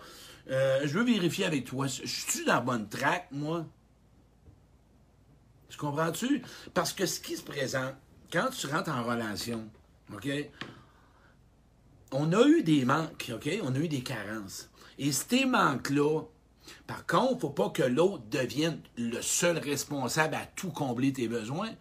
Euh, 0.50 0.82
je 0.84 0.98
veux 0.98 1.06
vérifier 1.06 1.46
avec 1.46 1.66
toi. 1.66 1.88
Je 1.88 2.06
suis 2.06 2.46
dans 2.46 2.56
la 2.56 2.62
bonne 2.62 2.90
traque, 2.90 3.28
moi? 3.32 3.66
Tu 5.70 5.78
comprends-tu? 5.78 6.42
Parce 6.74 6.92
que 6.92 7.06
ce 7.06 7.20
qui 7.20 7.38
se 7.38 7.44
présente, 7.44 7.94
quand 8.32 8.50
tu 8.50 8.68
rentres 8.68 8.90
en 8.90 9.04
relation, 9.04 9.70
OK? 10.14 10.30
On 12.12 12.34
a 12.34 12.48
eu 12.48 12.64
des 12.64 12.86
manques, 12.86 13.32
OK? 13.34 13.50
On 13.64 13.76
a 13.76 13.78
eu 13.78 13.88
des 13.88 14.02
carences. 14.02 14.70
Et 14.98 15.12
ces 15.12 15.46
manques-là, 15.46 16.22
par 16.88 17.06
contre, 17.06 17.32
il 17.32 17.36
ne 17.36 17.40
faut 17.40 17.50
pas 17.50 17.70
que 17.70 17.84
l'autre 17.84 18.24
devienne 18.30 18.82
le 18.98 19.22
seul 19.22 19.58
responsable 19.58 20.36
à 20.36 20.46
tout 20.56 20.72
combler 20.72 21.14
tes 21.14 21.28
besoins. 21.28 21.72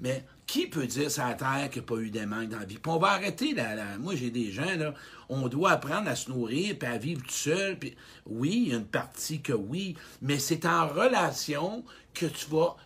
Mais 0.00 0.24
qui 0.46 0.66
peut 0.66 0.86
dire 0.86 1.10
sur 1.10 1.24
la 1.24 1.34
terre 1.34 1.68
qu'il 1.70 1.82
n'y 1.82 1.86
a 1.86 1.88
pas 1.88 2.00
eu 2.00 2.10
des 2.10 2.26
manques 2.26 2.48
dans 2.48 2.58
la 2.58 2.64
vie? 2.64 2.78
Puis 2.78 2.90
on 2.90 2.98
va 2.98 3.08
arrêter. 3.08 3.52
Là, 3.52 3.98
Moi, 3.98 4.16
j'ai 4.16 4.30
des 4.30 4.50
gens, 4.50 4.76
là, 4.76 4.94
on 5.28 5.46
doit 5.46 5.72
apprendre 5.72 6.08
à 6.08 6.16
se 6.16 6.30
nourrir 6.30 6.76
puis 6.78 6.88
à 6.88 6.96
vivre 6.96 7.22
tout 7.22 7.30
seul. 7.30 7.78
Puis... 7.78 7.94
Oui, 8.26 8.64
il 8.66 8.68
y 8.70 8.74
a 8.74 8.78
une 8.78 8.86
partie 8.86 9.42
que 9.42 9.52
oui, 9.52 9.94
mais 10.22 10.38
c'est 10.38 10.64
en 10.64 10.88
relation 10.88 11.84
que 12.14 12.26
tu 12.26 12.46
vas 12.50 12.76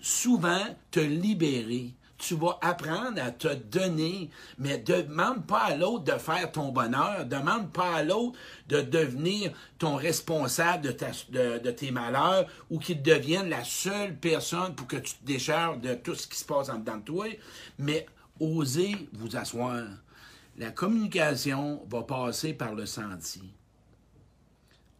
souvent 0.00 0.64
te 0.90 1.00
libérer 1.00 1.94
tu 2.20 2.34
vas 2.34 2.58
apprendre 2.60 3.20
à 3.20 3.30
te 3.30 3.52
donner, 3.54 4.30
mais 4.58 4.78
demande 4.78 5.46
pas 5.46 5.60
à 5.60 5.76
l'autre 5.76 6.04
de 6.04 6.18
faire 6.18 6.52
ton 6.52 6.70
bonheur, 6.70 7.24
demande 7.24 7.72
pas 7.72 7.96
à 7.96 8.02
l'autre 8.02 8.38
de 8.68 8.80
devenir 8.80 9.52
ton 9.78 9.96
responsable 9.96 10.94
de, 10.94 11.70
tes 11.70 11.90
malheurs 11.90 12.46
ou 12.70 12.78
qu'il 12.78 13.02
devienne 13.02 13.48
la 13.48 13.64
seule 13.64 14.14
personne 14.16 14.74
pour 14.74 14.86
que 14.86 14.96
tu 14.96 15.14
te 15.14 15.24
décharges 15.24 15.80
de 15.80 15.94
tout 15.94 16.14
ce 16.14 16.26
qui 16.26 16.38
se 16.38 16.44
passe 16.44 16.68
en 16.68 16.78
dedans 16.78 16.98
de 16.98 17.04
toi, 17.04 17.26
mais 17.78 18.06
osez 18.38 19.08
vous 19.12 19.36
asseoir. 19.36 19.84
La 20.58 20.70
communication 20.70 21.82
va 21.88 22.02
passer 22.02 22.52
par 22.52 22.74
le 22.74 22.84
senti. 22.84 23.54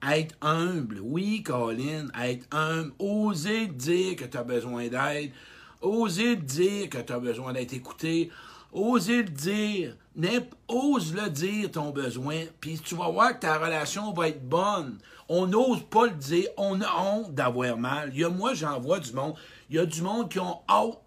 Être 0.02 0.34
humble, 0.40 0.98
oui, 1.02 1.42
Colin, 1.42 2.08
être 2.18 2.46
humble, 2.50 2.92
oser 2.98 3.66
dire 3.66 4.16
que 4.16 4.24
tu 4.24 4.38
as 4.38 4.42
besoin 4.42 4.88
d'aide, 4.88 5.32
oser 5.80 6.36
dire 6.36 6.88
que 6.88 6.98
tu 6.98 7.12
as 7.12 7.18
besoin 7.18 7.52
d'être 7.52 7.72
écouté, 7.72 8.30
oser 8.72 9.22
le 9.22 9.28
dire, 9.28 9.96
ose 10.68 11.14
le 11.14 11.28
dire 11.30 11.70
ton 11.70 11.90
besoin, 11.90 12.44
puis 12.60 12.78
tu 12.78 12.94
vas 12.94 13.08
voir 13.08 13.34
que 13.34 13.40
ta 13.40 13.58
relation 13.58 14.12
va 14.12 14.28
être 14.28 14.46
bonne. 14.48 14.98
On 15.28 15.46
n'ose 15.46 15.82
pas 15.88 16.06
le 16.06 16.14
dire, 16.14 16.48
on 16.56 16.80
a 16.80 16.92
honte 17.00 17.34
d'avoir 17.34 17.76
mal. 17.76 18.14
Y 18.16 18.24
a, 18.24 18.28
moi, 18.28 18.54
j'en 18.54 18.80
vois 18.80 18.98
du 18.98 19.12
monde. 19.12 19.34
Il 19.68 19.76
y 19.76 19.78
a 19.78 19.86
du 19.86 20.02
monde 20.02 20.28
qui 20.28 20.40
ont 20.40 20.58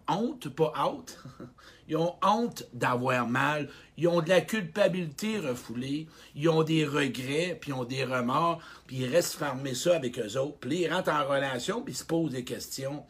honte, 0.08 0.50
pas 0.50 0.74
honte. 0.78 1.22
Ils 1.90 1.98
ont 1.98 2.16
honte 2.24 2.64
d'avoir 2.74 3.28
mal. 3.28 3.70
Ils 3.98 4.08
ont 4.08 4.22
de 4.22 4.30
la 4.30 4.40
culpabilité 4.40 5.40
refoulée. 5.40 6.08
Ils 6.34 6.48
ont 6.48 6.64
des 6.64 6.86
regrets, 6.86 7.58
puis 7.60 7.72
ils 7.72 7.74
ont 7.74 7.84
des 7.84 8.06
remords, 8.06 8.62
puis 8.88 9.00
ils 9.00 9.14
restent 9.14 9.36
fermer 9.36 9.76
ça 9.76 9.98
avec 9.98 10.18
eux 10.18 10.38
autres. 10.38 10.58
Puis 10.62 10.84
ils 10.84 10.94
rentrent 10.94 11.12
en 11.12 11.28
relation, 11.28 11.82
puis 11.82 11.94
ils 11.94 11.98
se 11.98 12.06
posent 12.06 12.32
des 12.32 12.46
questions. 12.46 13.04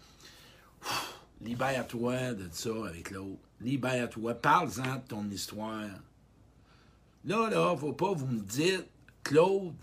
Libère-toi 1.43 2.33
de 2.33 2.47
ça 2.51 2.69
avec 2.87 3.11
l'autre. 3.11 3.41
Libère-toi. 3.59 4.33
Parle-en 4.35 4.95
de 4.95 5.07
ton 5.07 5.29
histoire. 5.29 5.89
Là, 7.25 7.49
là, 7.49 7.75
faut 7.75 7.93
pas 7.93 8.13
vous 8.13 8.27
me 8.27 8.39
dites, 8.39 8.85
Claude, 9.23 9.73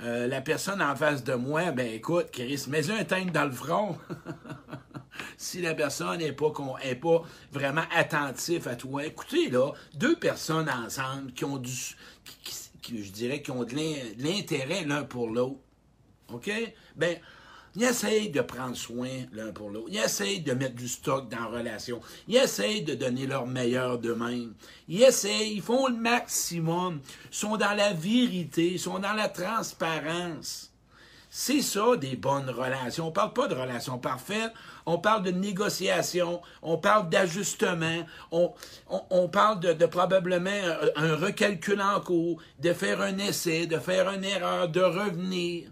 euh, 0.00 0.26
la 0.26 0.40
personne 0.40 0.82
en 0.82 0.94
face 0.94 1.24
de 1.24 1.34
moi, 1.34 1.72
ben 1.72 1.92
écoute, 1.92 2.30
Chris, 2.30 2.64
mets 2.68 2.90
un 2.90 3.04
teinte 3.04 3.32
dans 3.32 3.46
le 3.46 3.50
front. 3.50 3.98
si 5.36 5.60
la 5.62 5.74
personne 5.74 6.18
n'est 6.18 6.32
pas, 6.32 6.52
pas 6.52 7.22
vraiment 7.50 7.84
attentif 7.94 8.66
à 8.66 8.76
toi. 8.76 9.06
Écoutez, 9.06 9.50
là, 9.50 9.72
deux 9.94 10.16
personnes 10.16 10.68
ensemble 10.68 11.32
qui 11.32 11.44
ont 11.44 11.56
du. 11.56 11.72
Je 12.90 13.10
dirais, 13.10 13.42
qui 13.42 13.50
ont 13.50 13.64
de 13.64 13.74
l'intérêt 14.22 14.84
l'un 14.84 15.04
pour 15.04 15.28
l'autre. 15.28 15.60
OK? 16.32 16.50
Ben, 16.96 17.18
ils 17.76 17.84
essayent 17.84 18.30
de 18.30 18.40
prendre 18.40 18.76
soin 18.76 19.08
l'un 19.32 19.52
pour 19.52 19.70
l'autre. 19.70 19.88
Ils 19.90 19.98
essayent 19.98 20.40
de 20.40 20.52
mettre 20.52 20.74
du 20.74 20.88
stock 20.88 21.28
dans 21.28 21.50
la 21.50 21.58
relation. 21.58 22.00
Ils 22.26 22.36
essayent 22.36 22.82
de 22.82 22.94
donner 22.94 23.26
leur 23.26 23.46
meilleur 23.46 23.98
d'eux-mêmes. 23.98 24.54
Ils 24.88 25.02
essayent, 25.02 25.54
ils 25.54 25.62
font 25.62 25.88
le 25.88 25.96
maximum. 25.96 27.00
Ils 27.30 27.36
sont 27.36 27.56
dans 27.56 27.74
la 27.74 27.92
vérité, 27.92 28.72
ils 28.72 28.80
sont 28.80 28.98
dans 28.98 29.12
la 29.12 29.28
transparence. 29.28 30.72
C'est 31.30 31.60
ça, 31.60 31.96
des 31.96 32.16
bonnes 32.16 32.48
relations. 32.48 33.04
On 33.04 33.08
ne 33.08 33.14
parle 33.14 33.34
pas 33.34 33.48
de 33.48 33.54
relations 33.54 33.98
parfaites, 33.98 34.52
on 34.86 34.98
parle 34.98 35.24
de 35.24 35.30
négociation, 35.30 36.40
on 36.62 36.78
parle 36.78 37.10
d'ajustement, 37.10 38.06
on, 38.30 39.28
parle 39.28 39.60
de, 39.60 39.86
probablement 39.86 40.50
un, 40.96 41.10
un 41.10 41.16
recalcul 41.16 41.82
en 41.82 42.00
cours, 42.00 42.40
de 42.58 42.72
faire 42.72 43.02
un 43.02 43.18
essai, 43.18 43.66
de 43.66 43.78
faire 43.78 44.10
une 44.10 44.24
erreur, 44.24 44.70
de 44.70 44.80
revenir 44.80 45.68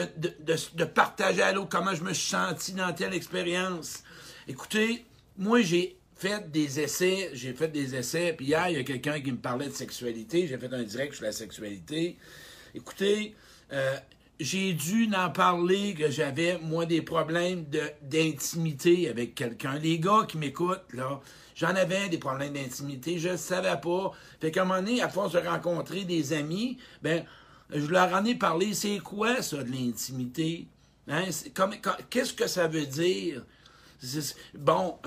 de, 0.00 0.84
partager 0.84 1.42
à 1.42 1.52
l'autre 1.52 1.68
comment 1.68 1.94
je 1.94 2.02
me 2.02 2.12
suis 2.12 2.30
senti 2.30 2.72
dans 2.72 2.92
telle 2.92 3.14
expérience. 3.14 4.02
Écoutez, 4.48 5.04
moi, 5.38 5.62
j'ai 5.62 5.96
fait 6.16 6.50
des 6.50 6.80
essais, 6.80 7.30
j'ai 7.32 7.52
fait 7.52 7.68
des 7.68 7.94
essais, 7.94 8.34
puis 8.36 8.46
hier, 8.46 8.68
il 8.68 8.76
y 8.76 8.80
a 8.80 8.84
quelqu'un 8.84 9.20
qui 9.20 9.32
me 9.32 9.38
parlait 9.38 9.68
de 9.68 9.72
sexualité, 9.72 10.46
j'ai 10.46 10.58
fait 10.58 10.72
un 10.72 10.82
direct 10.82 11.14
sur 11.14 11.24
la 11.24 11.32
sexualité. 11.32 12.16
Écoutez, 12.74 13.34
euh, 13.72 13.96
j'ai 14.40 14.72
dû 14.72 15.08
en 15.16 15.30
parler 15.30 15.94
que 15.94 16.10
j'avais, 16.10 16.58
moi, 16.58 16.86
des 16.86 17.02
problèmes 17.02 17.64
d'intimité 18.02 19.08
avec 19.08 19.34
quelqu'un. 19.34 19.78
Les 19.78 19.98
gars 19.98 20.26
qui 20.28 20.38
m'écoutent, 20.38 20.92
là, 20.92 21.20
j'en 21.54 21.74
avais 21.74 22.08
des 22.08 22.18
problèmes 22.18 22.52
d'intimité, 22.52 23.18
je 23.18 23.30
ne 23.30 23.36
savais 23.36 23.80
pas. 23.80 24.12
Fait 24.40 24.50
qu'à 24.50 24.62
un 24.62 24.64
moment 24.64 24.80
donné, 24.80 25.02
à 25.02 25.08
force 25.08 25.32
de 25.32 25.38
rencontrer 25.38 26.04
des 26.04 26.32
amis, 26.32 26.78
ben, 27.02 27.24
je 27.70 27.86
leur 27.86 28.12
en 28.12 28.24
ai 28.24 28.34
parlé. 28.34 28.74
C'est 28.74 28.98
quoi 28.98 29.42
ça 29.42 29.62
de 29.62 29.70
l'intimité? 29.70 30.66
Hein? 31.08 31.24
Qu'est-ce 32.10 32.32
que 32.32 32.46
ça 32.46 32.66
veut 32.66 32.86
dire? 32.86 33.42
Bon, 34.54 34.98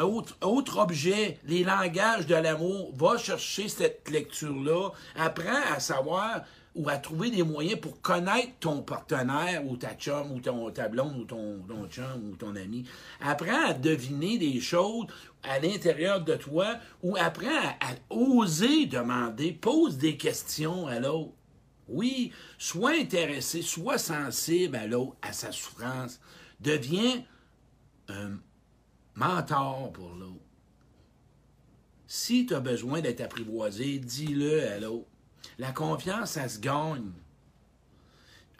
autre, 0.41 0.79
objet, 0.79 1.39
les 1.45 1.63
langages 1.63 2.25
de 2.25 2.35
l'amour, 2.35 2.91
va 2.95 3.17
chercher 3.17 3.67
cette 3.69 4.09
lecture-là, 4.09 4.89
apprends 5.15 5.71
à 5.71 5.79
savoir 5.79 6.41
ou 6.73 6.89
à 6.89 6.97
trouver 6.97 7.31
des 7.31 7.43
moyens 7.43 7.79
pour 7.79 8.01
connaître 8.01 8.53
ton 8.59 8.81
partenaire 8.81 9.65
ou 9.65 9.77
ta 9.77 9.93
chum 9.95 10.31
ou 10.31 10.39
ton, 10.39 10.71
ta 10.71 10.87
ou 10.87 11.23
ton 11.25 11.87
chum 11.89 12.29
ou 12.31 12.35
ton 12.35 12.55
ami. 12.55 12.85
Apprends 13.21 13.67
à 13.67 13.73
deviner 13.73 14.37
des 14.37 14.59
choses 14.59 15.07
à 15.43 15.59
l'intérieur 15.59 16.21
de 16.21 16.35
toi 16.35 16.75
ou 17.03 17.15
apprends 17.17 17.75
à 17.79 17.95
oser 18.09 18.85
demander, 18.85 19.51
pose 19.51 19.97
des 19.97 20.17
questions 20.17 20.87
à 20.87 20.99
l'autre. 20.99 21.31
Oui, 21.87 22.31
sois 22.57 22.91
intéressé, 22.99 23.61
sois 23.61 23.97
sensible 23.97 24.75
à 24.75 24.87
l'autre, 24.87 25.15
à 25.21 25.33
sa 25.33 25.51
souffrance. 25.51 26.19
Deviens 26.59 27.23
un 28.09 28.37
mentor 29.15 29.91
pour 29.93 30.13
l'autre. 30.15 30.33
Si 32.07 32.45
tu 32.45 32.55
as 32.55 32.59
besoin 32.59 33.01
d'être 33.01 33.21
apprivoisé, 33.21 33.99
dis-le 33.99 34.67
à 34.67 34.79
l'autre. 34.79 35.07
La 35.59 35.71
confiance, 35.71 36.31
ça 36.31 36.47
se 36.47 36.59
gagne. 36.59 37.11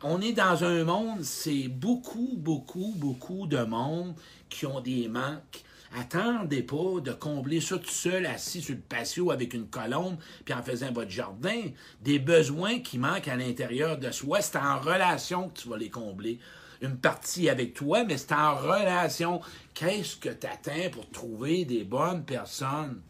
On 0.03 0.21
est 0.21 0.33
dans 0.33 0.63
un 0.63 0.83
monde, 0.83 1.23
c'est 1.23 1.67
beaucoup, 1.67 2.33
beaucoup, 2.35 2.93
beaucoup 2.95 3.47
de 3.47 3.63
monde 3.63 4.15
qui 4.49 4.65
ont 4.65 4.79
des 4.79 5.07
manques, 5.07 5.63
Attendez 5.95 6.63
pas 6.63 6.99
de 7.01 7.11
combler 7.11 7.61
ça 7.61 7.77
tout 7.77 7.89
seul, 7.89 8.25
assis 8.25 8.61
sur 8.61 8.75
le 8.75 8.81
patio 8.81 9.31
avec 9.31 9.53
une 9.53 9.67
colombe, 9.67 10.17
puis 10.43 10.53
en 10.53 10.61
faisant 10.61 10.91
votre 10.91 11.11
jardin. 11.11 11.61
Des 12.01 12.19
besoins 12.19 12.79
qui 12.79 12.97
manquent 12.97 13.29
à 13.29 13.35
l'intérieur 13.35 13.97
de 13.97 14.11
soi, 14.11 14.41
c'est 14.41 14.57
en 14.57 14.79
relation 14.79 15.49
que 15.49 15.61
tu 15.61 15.69
vas 15.69 15.77
les 15.77 15.89
combler. 15.89 16.39
Une 16.81 16.97
partie 16.97 17.49
avec 17.49 17.73
toi, 17.73 18.03
mais 18.03 18.17
c'est 18.17 18.33
en 18.33 18.55
relation. 18.55 19.41
Qu'est-ce 19.73 20.17
que 20.17 20.29
tu 20.29 20.45
attends 20.45 20.89
pour 20.91 21.09
trouver 21.09 21.65
des 21.65 21.83
bonnes 21.83 22.23
personnes? 22.23 23.01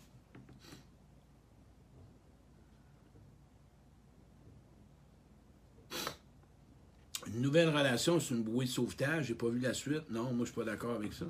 Une 7.28 7.42
nouvelle 7.42 7.70
relation, 7.70 8.20
c'est 8.22 8.34
une 8.34 8.44
bouée 8.44 8.66
de 8.66 8.70
sauvetage. 8.70 9.26
J'ai 9.26 9.36
pas 9.36 9.50
vu 9.50 9.60
la 9.60 9.74
suite. 9.74 10.10
Non, 10.10 10.32
moi, 10.32 10.46
je 10.46 10.46
suis 10.46 10.56
pas 10.56 10.64
d'accord 10.64 10.96
avec 10.96 11.14
ça. 11.14 11.26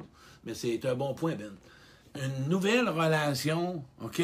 Mais 0.47 0.53
c'est 0.53 0.83
un 0.85 0.95
bon 0.95 1.13
point, 1.13 1.35
Ben. 1.35 1.51
Une 2.15 2.49
nouvelle 2.49 2.89
relation, 2.89 3.83
OK? 4.01 4.23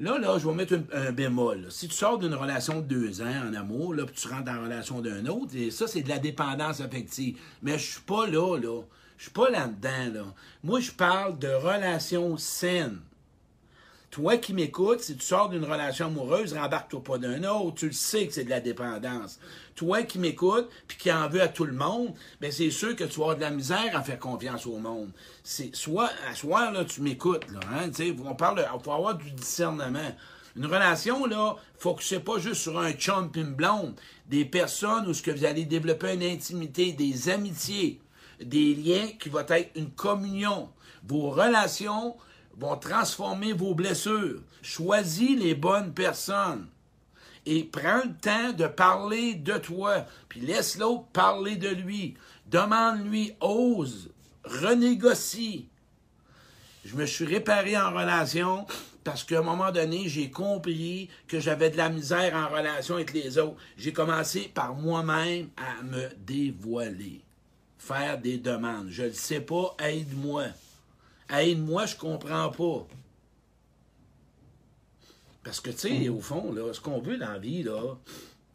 Là, 0.00 0.18
là, 0.18 0.38
je 0.38 0.46
vais 0.46 0.54
mettre 0.54 0.78
un, 0.92 1.12
bémol. 1.12 1.66
Si 1.70 1.88
tu 1.88 1.94
sors 1.94 2.18
d'une 2.18 2.34
relation 2.34 2.80
de 2.80 2.86
deux 2.86 3.22
ans 3.22 3.48
en 3.48 3.54
amour, 3.54 3.94
là, 3.94 4.04
puis 4.04 4.14
tu 4.14 4.28
rentres 4.28 4.44
dans 4.44 4.54
la 4.54 4.62
relation 4.62 5.00
d'un 5.00 5.24
autre, 5.26 5.56
et 5.56 5.70
ça, 5.70 5.86
c'est 5.86 6.02
de 6.02 6.08
la 6.08 6.18
dépendance 6.18 6.80
affective. 6.80 7.38
Mais 7.62 7.78
je 7.78 7.92
suis 7.92 8.00
pas 8.02 8.26
là, 8.26 8.58
là. 8.58 8.82
Je 9.16 9.24
suis 9.24 9.32
pas 9.32 9.48
là-dedans, 9.48 10.12
là. 10.12 10.24
Moi, 10.62 10.80
je 10.80 10.90
parle 10.90 11.38
de 11.38 11.48
relations 11.48 12.36
saines. 12.36 12.98
Toi 14.10 14.38
qui 14.38 14.54
m'écoutes, 14.54 15.00
si 15.00 15.16
tu 15.16 15.24
sors 15.24 15.50
d'une 15.50 15.64
relation 15.64 16.06
amoureuse, 16.06 16.54
rembarque-toi 16.54 17.04
pas 17.04 17.18
d'un 17.18 17.44
autre. 17.44 17.76
Tu 17.76 17.86
le 17.86 17.92
sais 17.92 18.26
que 18.26 18.32
c'est 18.32 18.44
de 18.44 18.50
la 18.50 18.60
dépendance. 18.60 19.38
Toi 19.74 20.02
qui 20.02 20.18
m'écoutes, 20.18 20.68
puis 20.86 20.96
qui 20.96 21.12
en 21.12 21.28
veux 21.28 21.42
à 21.42 21.48
tout 21.48 21.66
le 21.66 21.74
monde, 21.74 22.14
ben 22.40 22.50
c'est 22.50 22.70
sûr 22.70 22.96
que 22.96 23.04
tu 23.04 23.18
vas 23.18 23.24
avoir 23.24 23.36
de 23.36 23.42
la 23.42 23.50
misère 23.50 23.94
à 23.94 24.02
faire 24.02 24.18
confiance 24.18 24.66
au 24.66 24.78
monde. 24.78 25.10
C'est 25.44 25.74
soit 25.76 26.10
à 26.26 26.70
là, 26.70 26.84
tu 26.86 27.02
m'écoutes, 27.02 27.50
là, 27.52 27.60
hein, 27.74 27.90
on 28.24 28.34
parle, 28.34 28.66
faut 28.82 28.92
avoir 28.92 29.14
du 29.14 29.30
discernement. 29.30 30.10
Une 30.56 30.66
relation, 30.66 31.26
là, 31.26 31.56
faut 31.78 31.94
que 31.94 32.02
c'est 32.02 32.20
pas 32.20 32.38
juste 32.38 32.62
sur 32.62 32.78
un 32.78 32.92
chum 32.92 33.30
et. 33.30 33.94
Des 34.26 34.44
personnes 34.46 35.06
où 35.06 35.12
ce 35.12 35.22
que 35.22 35.30
vous 35.30 35.44
allez 35.44 35.66
développer 35.66 36.14
une 36.14 36.22
intimité, 36.22 36.92
des 36.92 37.28
amitiés, 37.28 38.00
des 38.40 38.74
liens 38.74 39.08
qui 39.20 39.28
vont 39.28 39.46
être 39.48 39.70
une 39.76 39.90
communion. 39.90 40.70
Vos 41.06 41.30
relations 41.30 42.16
vont 42.58 42.76
transformer 42.76 43.52
vos 43.52 43.74
blessures. 43.74 44.42
Choisis 44.62 45.38
les 45.38 45.54
bonnes 45.54 45.92
personnes 45.92 46.66
et 47.46 47.64
prends 47.64 48.02
le 48.04 48.14
temps 48.20 48.52
de 48.52 48.66
parler 48.66 49.34
de 49.34 49.56
toi, 49.56 50.04
puis 50.28 50.40
laisse 50.40 50.76
l'autre 50.76 51.06
parler 51.12 51.56
de 51.56 51.68
lui. 51.68 52.14
Demande-lui, 52.46 53.34
ose, 53.40 54.10
renégocie. 54.44 55.66
Je 56.84 56.94
me 56.94 57.06
suis 57.06 57.24
réparé 57.24 57.76
en 57.78 57.90
relation 57.90 58.66
parce 59.04 59.24
qu'à 59.24 59.38
un 59.38 59.42
moment 59.42 59.72
donné, 59.72 60.08
j'ai 60.08 60.30
compris 60.30 61.08
que 61.26 61.40
j'avais 61.40 61.70
de 61.70 61.78
la 61.78 61.88
misère 61.88 62.34
en 62.34 62.54
relation 62.54 62.96
avec 62.96 63.14
les 63.14 63.38
autres. 63.38 63.56
J'ai 63.78 63.92
commencé 63.92 64.50
par 64.52 64.74
moi-même 64.74 65.48
à 65.56 65.82
me 65.82 66.08
dévoiler, 66.18 67.22
faire 67.78 68.18
des 68.18 68.36
demandes. 68.36 68.88
Je 68.90 69.04
ne 69.04 69.12
sais 69.12 69.40
pas, 69.40 69.74
aide-moi. 69.82 70.44
Aide-moi, 71.30 71.86
je 71.86 71.96
comprends 71.96 72.50
pas. 72.50 72.86
Parce 75.44 75.60
que, 75.60 75.70
tu 75.70 75.78
sais, 75.78 76.08
au 76.08 76.20
fond, 76.20 76.52
là, 76.52 76.72
ce 76.72 76.80
qu'on 76.80 77.00
veut 77.00 77.16
dans 77.16 77.32
la 77.32 77.38
vie, 77.38 77.62
là, 77.62 77.96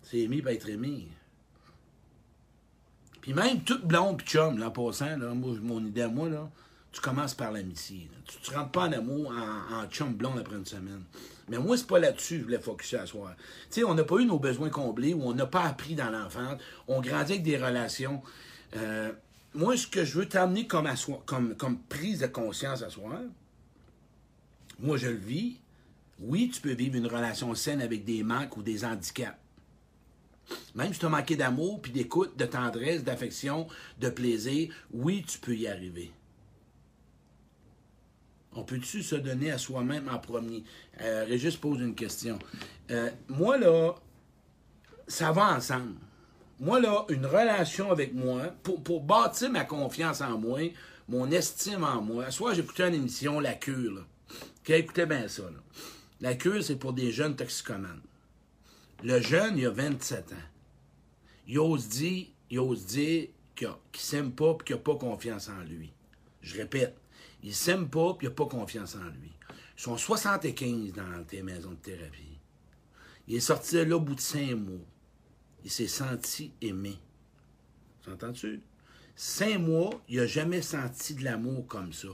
c'est 0.01 0.20
aimer 0.20 0.42
pour 0.42 0.51
être 0.51 0.70
aimé. 0.70 1.08
Puis 3.22 3.34
même 3.34 3.62
toute 3.63 3.86
blonde 3.86 4.18
pis 4.18 4.25
chum, 4.25 4.60
là, 4.60 4.68
en 4.68 4.72
passant, 4.72 5.18
là, 5.18 5.34
moi, 5.34 5.56
mon 5.62 5.84
idée 5.86 6.01
à 6.01 6.08
moi, 6.08 6.30
là, 6.30 6.50
tu 6.92 7.01
commences 7.01 7.34
par 7.34 7.51
l'amitié. 7.51 8.10
Tu 8.25 8.51
ne 8.51 8.58
rentres 8.58 8.72
pas 8.72 8.88
en 8.88 8.92
amour 8.92 9.32
en, 9.32 9.75
en 9.75 9.88
chum 9.88 10.13
blond 10.13 10.38
après 10.38 10.56
une 10.56 10.65
semaine. 10.65 11.03
Mais 11.48 11.58
moi, 11.58 11.77
c'est 11.77 11.88
pas 11.88 12.00
là-dessus 12.00 12.36
que 12.36 12.39
je 12.42 12.46
voulais 12.46 12.60
focuser 12.60 12.98
à 12.98 13.06
soir. 13.06 13.34
Tu 13.72 13.80
sais, 13.80 13.84
on 13.84 13.96
n'a 13.96 14.03
pas 14.03 14.18
eu 14.18 14.25
nos 14.25 14.39
besoins 14.39 14.70
comblés 14.70 15.13
ou 15.13 15.24
on 15.24 15.34
n'a 15.34 15.46
pas 15.46 15.63
appris 15.63 15.96
dans 15.96 16.10
l'enfance. 16.10 16.62
On 16.88 17.01
grandit 17.01 17.34
avec 17.34 17.44
des 17.44 17.58
relations. 17.58 18.22
Euh, 18.75 19.12
moi, 19.55 19.77
ce 19.77 19.88
que 19.88 20.03
je 20.03 20.19
veux 20.19 20.27
t'amener 20.27 20.67
comme, 20.67 20.88
prise 21.89 22.19
de 22.19 22.27
conscience 22.27 22.81
à 22.81 22.89
soir, 22.89 23.19
moi, 24.79 24.98
je 24.98 25.07
le 25.07 25.15
vis. 25.15 25.60
Oui, 26.19 26.50
tu 26.53 26.62
peux 26.62 26.74
vivre 26.74 26.95
une 26.95 27.07
relation 27.07 27.53
saine 27.55 27.81
avec 27.81 28.05
des 28.05 28.24
manques 28.24 28.55
ou 28.57 28.63
des 28.63 28.86
handicaps. 28.86 29.38
Même 30.75 30.93
si 30.93 31.00
tu 31.00 31.05
as 31.05 31.10
manqué 31.10 31.36
d'amour, 31.36 31.81
puis 31.81 31.91
d'écoute, 31.91 32.38
de 32.38 32.45
tendresse, 32.45 33.03
d'affection, 33.03 33.67
de 34.00 34.10
plaisir, 34.10 34.74
oui, 34.91 35.24
tu 35.27 35.39
peux 35.39 35.55
y 35.55 35.67
arriver. 35.67 36.12
On 38.55 38.63
peut-tu 38.63 39.01
se 39.01 39.15
donner 39.15 39.51
à 39.51 39.57
soi-même 39.57 40.10
en 40.10 40.19
premier? 40.19 40.63
Euh, 41.01 41.25
Régis 41.25 41.55
pose 41.55 41.79
une 41.81 41.95
question. 41.95 42.38
Euh, 42.91 43.10
moi, 43.27 43.57
là, 43.57 43.95
ça 45.07 45.31
va 45.31 45.55
ensemble. 45.55 45.95
Moi, 46.63 46.79
là, 46.79 47.05
une 47.10 47.25
relation 47.25 47.91
avec 47.91 48.13
moi, 48.13 48.43
pour, 48.63 48.82
pour 48.82 49.01
bâtir 49.01 49.51
ma 49.51 49.65
confiance 49.65 50.22
en 50.22 50.38
moi, 50.38 50.62
mon 51.10 51.29
estime 51.29 51.84
en 51.84 52.01
moi, 52.01 52.32
soit 52.32 52.53
j'écoutais 52.53 52.88
une 52.88 52.93
émission, 52.93 53.41
La 53.41 53.53
Cure, 53.53 53.91
là. 53.91 54.77
écoutez 54.77 55.05
bien 55.05 55.27
ça, 55.27 55.43
là. 55.43 55.60
La 56.22 56.36
cure, 56.36 56.63
c'est 56.63 56.77
pour 56.77 56.93
des 56.93 57.12
jeunes 57.12 57.36
toxicomanes. 57.36 58.00
Le 59.03 59.20
jeune, 59.20 59.58
il 59.58 59.65
a 59.65 59.72
27 59.72 60.32
ans. 60.32 60.48
Il 61.50 61.60
ose 61.60 61.89
dire, 61.89 62.27
il 62.50 62.60
ose 62.60 62.86
dire 62.86 63.27
qu'il 63.58 63.67
ne 63.67 63.74
s'aime 63.98 64.32
pas 64.32 64.55
et 64.58 64.63
qu'il 64.63 64.77
n'a 64.77 64.82
pas 64.82 64.96
confiance 64.96 65.50
en 65.50 65.62
lui. 65.65 65.91
Je 66.41 66.55
répète, 66.55 66.96
il 67.43 67.50
ne 67.50 67.53
s'aime 67.55 67.89
pas 67.89 68.12
et 68.12 68.17
il 68.22 68.29
n'a 68.29 68.34
pas 68.34 68.46
confiance 68.46 68.96
en 68.96 69.10
lui. 69.20 69.34
Ils 69.77 69.82
sont 69.82 69.98
75 69.98 70.93
dans 70.93 71.25
tes 71.27 71.41
maisons 71.41 71.72
de 71.72 71.75
thérapie. 71.75 72.39
Il 73.27 73.36
est 73.36 73.41
sorti 73.41 73.84
là 73.84 73.98
au 73.98 74.00
bout 74.00 74.15
de 74.15 74.22
cinq 74.22 74.55
mois. 74.55 74.79
Il 75.63 75.72
s'est 75.72 75.88
senti 75.88 76.51
aimé. 76.62 76.98
Entends-tu? 78.12 78.62
Cinq 79.15 79.60
mois, 79.60 79.91
il 80.10 80.17
n'a 80.17 80.25
jamais 80.25 80.62
senti 80.62 81.13
de 81.13 81.24
l'amour 81.24 81.67
comme 81.67 81.93
ça. 81.93 82.10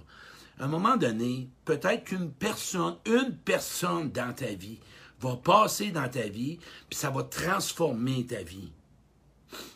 À 0.59 0.65
un 0.65 0.67
moment 0.67 0.97
donné, 0.97 1.49
peut-être 1.65 2.03
qu'une 2.03 2.31
personne, 2.31 2.97
une 3.05 3.35
personne 3.45 4.11
dans 4.11 4.33
ta 4.33 4.53
vie 4.53 4.79
va 5.21 5.37
passer 5.37 5.91
dans 5.91 6.09
ta 6.09 6.27
vie, 6.27 6.59
puis 6.89 6.99
ça 6.99 7.09
va 7.09 7.23
transformer 7.23 8.25
ta 8.25 8.43
vie. 8.43 8.71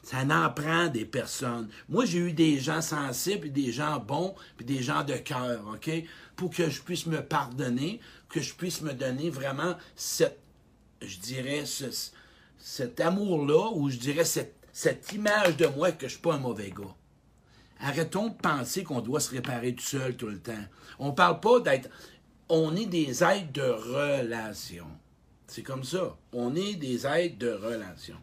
Ça 0.03 0.21
en 0.21 0.49
prend 0.51 0.87
des 0.87 1.05
personnes. 1.05 1.69
Moi, 1.89 2.05
j'ai 2.05 2.19
eu 2.19 2.33
des 2.33 2.59
gens 2.59 2.81
sensibles, 2.81 3.51
des 3.51 3.71
gens 3.71 3.99
bons, 3.99 4.35
puis 4.55 4.65
des 4.65 4.83
gens 4.83 5.03
de 5.03 5.15
cœur, 5.15 5.65
OK? 5.73 5.89
Pour 6.35 6.51
que 6.51 6.69
je 6.69 6.81
puisse 6.81 7.05
me 7.07 7.21
pardonner, 7.21 7.99
que 8.29 8.41
je 8.41 8.53
puisse 8.53 8.81
me 8.81 8.93
donner 8.93 9.29
vraiment 9.29 9.75
cette, 9.95 10.39
je 11.01 11.17
dirais, 11.17 11.63
cet 12.65 13.01
amour-là, 13.01 13.71
ou 13.73 13.89
je 13.89 13.97
dirais 13.97 14.23
cette, 14.23 15.11
image 15.11 15.57
de 15.57 15.65
moi 15.67 15.91
que 15.91 16.03
je 16.03 16.05
ne 16.05 16.09
suis 16.11 16.21
pas 16.21 16.35
un 16.35 16.39
mauvais 16.39 16.71
gars. 16.71 16.95
Arrêtons 17.81 18.29
de 18.29 18.35
penser 18.35 18.85
qu'on 18.85 19.01
doit 19.01 19.19
se 19.19 19.31
réparer 19.31 19.75
tout 19.75 19.83
seul 19.83 20.15
tout 20.15 20.27
le 20.27 20.39
temps. 20.39 20.63
On 20.97 21.07
ne 21.07 21.15
parle 21.15 21.41
pas 21.41 21.59
d'être... 21.59 21.89
On 22.47 22.73
est 22.77 22.85
des 22.85 23.21
êtres 23.21 23.51
de 23.51 23.63
relation. 23.63 24.87
C'est 25.45 25.61
comme 25.61 25.83
ça. 25.83 26.15
On 26.31 26.55
est 26.55 26.75
des 26.75 27.05
êtres 27.05 27.37
de 27.37 27.51
relation. 27.51 28.15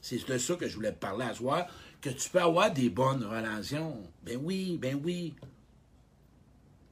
C'est 0.00 0.28
de 0.28 0.36
ça 0.36 0.56
que 0.56 0.66
je 0.66 0.74
voulais 0.74 0.90
parler 0.90 1.26
à 1.26 1.34
soir, 1.34 1.68
que 2.00 2.10
tu 2.10 2.28
peux 2.30 2.42
avoir 2.42 2.72
des 2.72 2.90
bonnes 2.90 3.24
relations. 3.24 4.02
Ben 4.24 4.36
oui, 4.42 4.78
ben 4.82 5.00
oui. 5.04 5.32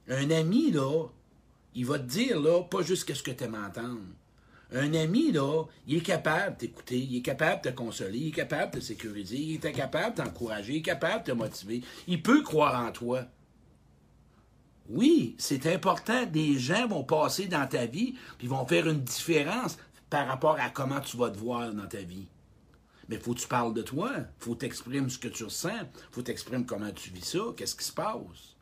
Un 0.07 0.31
ami, 0.31 0.71
là, 0.71 1.07
il 1.75 1.85
va 1.85 1.99
te 1.99 2.05
dire, 2.05 2.39
là, 2.39 2.63
pas 2.63 2.83
juste 2.83 3.03
qu'est-ce 3.03 3.21
que 3.21 3.31
tu 3.31 3.43
aimes 3.43 3.61
entendre. 3.67 3.99
Un 4.73 4.93
ami, 4.95 5.31
là, 5.31 5.65
il 5.85 5.97
est 5.97 6.01
capable 6.01 6.55
de 6.55 6.61
t'écouter, 6.61 6.97
il 6.97 7.17
est 7.17 7.21
capable 7.21 7.63
de 7.63 7.69
te 7.69 7.75
consoler, 7.75 8.17
il 8.17 8.27
est 8.29 8.31
capable 8.31 8.73
de 8.73 8.79
te 8.79 8.83
sécuriser, 8.83 9.37
il 9.37 9.65
est 9.65 9.71
capable 9.71 10.17
de 10.17 10.23
t'encourager, 10.23 10.73
il 10.73 10.77
est 10.77 10.81
capable 10.81 11.23
de 11.23 11.31
te 11.31 11.37
motiver. 11.37 11.81
Il 12.07 12.23
peut 12.23 12.41
croire 12.41 12.83
en 12.83 12.91
toi. 12.91 13.25
Oui, 14.89 15.35
c'est 15.37 15.71
important. 15.71 16.25
Des 16.25 16.57
gens 16.57 16.87
vont 16.87 17.03
passer 17.03 17.45
dans 17.45 17.67
ta 17.67 17.85
vie, 17.85 18.15
puis 18.39 18.47
vont 18.47 18.65
faire 18.65 18.87
une 18.87 19.01
différence 19.01 19.77
par 20.09 20.27
rapport 20.27 20.59
à 20.59 20.69
comment 20.69 20.99
tu 20.99 21.17
vas 21.17 21.29
te 21.29 21.37
voir 21.37 21.71
dans 21.71 21.87
ta 21.87 22.01
vie. 22.01 22.27
Mais 23.09 23.17
faut 23.17 23.33
que 23.33 23.41
tu 23.41 23.47
parles 23.47 23.73
de 23.73 23.81
toi. 23.83 24.11
faut 24.39 24.55
t'exprimer 24.55 25.07
ce 25.09 25.19
que 25.19 25.27
tu 25.27 25.43
ressens. 25.43 25.87
faut 26.11 26.21
t'exprimer 26.23 26.65
comment 26.65 26.91
tu 26.91 27.11
vis 27.11 27.25
ça. 27.25 27.39
Qu'est-ce 27.55 27.75
qui 27.75 27.85
se 27.85 27.93
passe? 27.93 28.52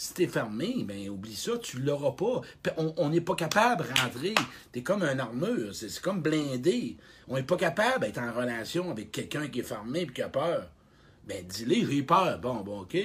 Si 0.00 0.14
t'es 0.14 0.28
fermé, 0.28 0.84
ben 0.84 1.08
oublie 1.08 1.34
ça, 1.34 1.58
tu 1.58 1.80
l'auras 1.80 2.12
pas. 2.12 2.42
On 2.76 3.08
n'est 3.08 3.20
pas 3.20 3.34
capable 3.34 3.84
de 3.84 4.00
rentrer. 4.00 4.34
T'es 4.70 4.80
comme 4.80 5.02
un 5.02 5.18
armure, 5.18 5.74
c'est 5.74 6.00
comme 6.00 6.22
blindé. 6.22 6.96
On 7.26 7.34
n'est 7.34 7.42
pas 7.42 7.56
capable 7.56 8.04
d'être 8.04 8.18
en 8.18 8.32
relation 8.32 8.92
avec 8.92 9.10
quelqu'un 9.10 9.48
qui 9.48 9.58
est 9.58 9.64
fermé 9.64 10.02
et 10.02 10.06
qui 10.06 10.22
a 10.22 10.28
peur. 10.28 10.70
Ben 11.26 11.44
dis-le, 11.44 11.90
j'ai 11.90 12.04
peur. 12.04 12.38
Bon, 12.38 12.60
bon, 12.60 12.82
OK. 12.82 12.96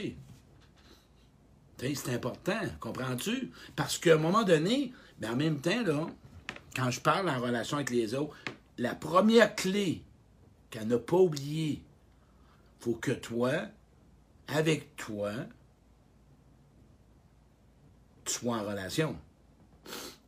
C'est 1.79 2.13
important, 2.13 2.61
comprends-tu? 2.79 3.49
Parce 3.75 3.97
qu'à 3.97 4.13
un 4.13 4.17
moment 4.17 4.43
donné, 4.43 4.93
ben 5.17 5.31
en 5.31 5.35
même 5.35 5.61
temps, 5.61 5.81
là, 5.81 6.05
quand 6.75 6.91
je 6.91 6.99
parle 6.99 7.27
en 7.27 7.39
relation 7.39 7.77
avec 7.77 7.89
les 7.89 8.13
autres, 8.13 8.35
la 8.77 8.93
première 8.93 9.55
clé 9.55 10.03
qu'elle 10.69 10.89
n'a 10.89 10.99
pas 10.99 11.17
oubliée, 11.17 11.81
faut 12.81 12.93
que 12.93 13.13
toi, 13.13 13.51
avec 14.47 14.95
toi, 14.95 15.31
tu 18.25 18.33
sois 18.33 18.57
en 18.57 18.63
relation. 18.63 19.15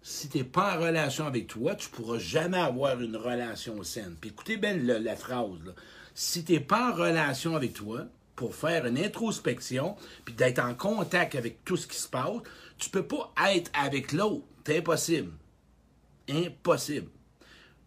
Si 0.02 0.30
tu 0.30 0.38
n'es 0.38 0.44
pas 0.44 0.78
en 0.78 0.82
relation 0.82 1.26
avec 1.26 1.48
toi, 1.48 1.76
tu 1.76 1.90
ne 1.90 1.96
pourras 1.96 2.20
jamais 2.20 2.60
avoir 2.60 3.02
une 3.02 3.16
relation 3.16 3.82
saine. 3.84 4.16
Puis 4.20 4.30
écoutez 4.30 4.58
bien 4.58 4.76
la, 4.76 5.16
phrase. 5.16 5.74
Si 6.14 6.44
tu 6.44 6.54
n'es 6.54 6.60
pas 6.60 6.92
en 6.92 6.96
relation 6.96 7.56
avec 7.56 7.74
toi, 7.74 8.06
pour 8.36 8.54
faire 8.54 8.86
une 8.86 8.98
introspection, 8.98 9.96
puis 10.26 10.36
d'être 10.36 10.60
en 10.60 10.76
contact 10.76 11.36
avec 11.36 11.64
tout 11.64 11.78
ce 11.78 11.88
qui 11.88 11.98
se 11.98 12.08
passe, 12.08 12.42
tu 12.78 12.90
ne 12.90 12.92
peux 12.92 13.08
pas 13.08 13.34
être 13.48 13.72
avec 13.74 14.12
l'autre. 14.12 14.46
C'est 14.66 14.78
impossible. 14.78 15.32
Impossible. 16.30 17.10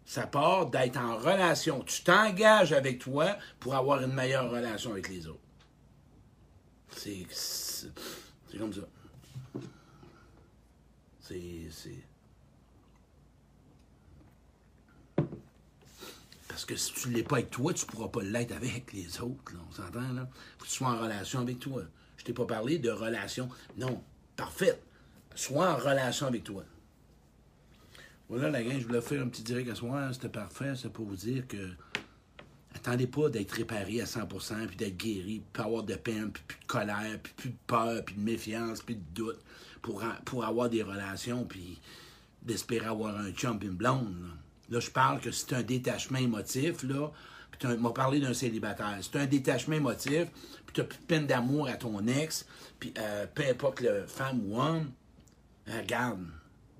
Ça 0.05 0.25
part 0.25 0.71
d'être 0.71 0.97
en 0.97 1.17
relation. 1.17 1.83
Tu 1.83 2.01
t'engages 2.03 2.73
avec 2.73 2.99
toi 2.99 3.37
pour 3.59 3.75
avoir 3.75 4.01
une 4.01 4.13
meilleure 4.13 4.49
relation 4.49 4.91
avec 4.91 5.07
les 5.09 5.27
autres. 5.27 5.39
C'est 6.89 7.27
comme 8.57 8.73
ça. 8.73 8.81
C'est. 11.29 12.03
Parce 16.47 16.65
que 16.65 16.75
si 16.75 16.93
tu 16.93 17.09
ne 17.09 17.15
l'es 17.15 17.23
pas 17.23 17.37
avec 17.37 17.51
toi, 17.51 17.73
tu 17.73 17.85
ne 17.85 17.91
pourras 17.91 18.07
pas 18.07 18.23
l'être 18.23 18.51
avec 18.51 18.91
les 18.93 19.21
autres. 19.21 19.53
on 19.69 19.71
s'entend, 19.71 20.11
là? 20.13 20.27
faut 20.57 20.65
que 20.65 20.69
tu 20.69 20.75
sois 20.75 20.89
en 20.89 20.99
relation 20.99 21.39
avec 21.39 21.59
toi. 21.59 21.83
Je 22.17 22.23
t'ai 22.23 22.33
pas 22.33 22.45
parlé 22.45 22.79
de 22.79 22.89
relation. 22.89 23.47
Non, 23.77 24.03
parfait. 24.35 24.81
Sois 25.35 25.69
en 25.69 25.77
relation 25.77 26.27
avec 26.27 26.43
toi. 26.43 26.63
Voilà, 28.27 28.49
la 28.49 28.63
gang, 28.63 28.79
je 28.79 28.87
voulais 28.87 29.01
faire 29.01 29.21
un 29.21 29.27
petit 29.27 29.43
direct 29.43 29.69
à 29.69 29.75
soir. 29.75 30.13
C'était 30.13 30.29
parfait. 30.29 30.73
C'est 30.75 30.91
pour 30.91 31.05
vous 31.05 31.15
dire 31.15 31.47
que 31.47 31.69
attendez 32.75 33.07
pas 33.07 33.29
d'être 33.29 33.51
réparé 33.51 34.01
à 34.01 34.05
100%, 34.05 34.67
puis 34.67 34.75
d'être 34.77 34.97
guéri, 34.97 35.41
puis 35.51 35.63
avoir 35.63 35.83
de 35.83 35.95
peine, 35.95 36.31
puis 36.31 36.43
plus 36.47 36.59
de 36.59 36.65
colère, 36.65 37.19
puis 37.21 37.33
plus 37.35 37.49
de 37.49 37.57
peur, 37.67 38.05
puis 38.05 38.15
de 38.15 38.21
méfiance, 38.21 38.81
puis 38.81 38.95
de 38.95 39.01
doute 39.13 39.39
pour, 39.81 40.03
pour 40.25 40.45
avoir 40.45 40.69
des 40.69 40.83
relations, 40.83 41.45
puis 41.45 41.79
d'espérer 42.41 42.85
avoir 42.85 43.17
un 43.17 43.31
chum 43.31 43.59
et 43.61 43.65
une 43.65 43.71
blonde. 43.71 44.15
Là, 44.69 44.79
je 44.79 44.89
parle 44.89 45.19
que 45.19 45.31
c'est 45.31 45.53
un 45.53 45.63
détachement 45.63 46.19
émotif, 46.19 46.83
là, 46.83 47.11
puis 47.51 47.59
tu 47.59 47.67
m'as 47.77 47.91
parlé 47.91 48.19
d'un 48.19 48.33
célibataire. 48.33 48.97
C'est 49.01 49.17
un 49.17 49.25
détachement 49.25 49.75
émotif, 49.75 50.27
puis 50.65 50.73
tu 50.73 50.83
plus 50.83 50.99
de 50.99 51.03
peine 51.05 51.27
d'amour 51.27 51.67
à 51.67 51.73
ton 51.73 52.05
ex, 52.07 52.45
puis 52.79 52.93
euh, 52.97 53.25
peu 53.33 53.43
importe 53.49 53.81
le 53.81 54.05
femme 54.05 54.41
ou 54.45 54.61
homme, 54.61 54.91
regarde, 55.67 56.25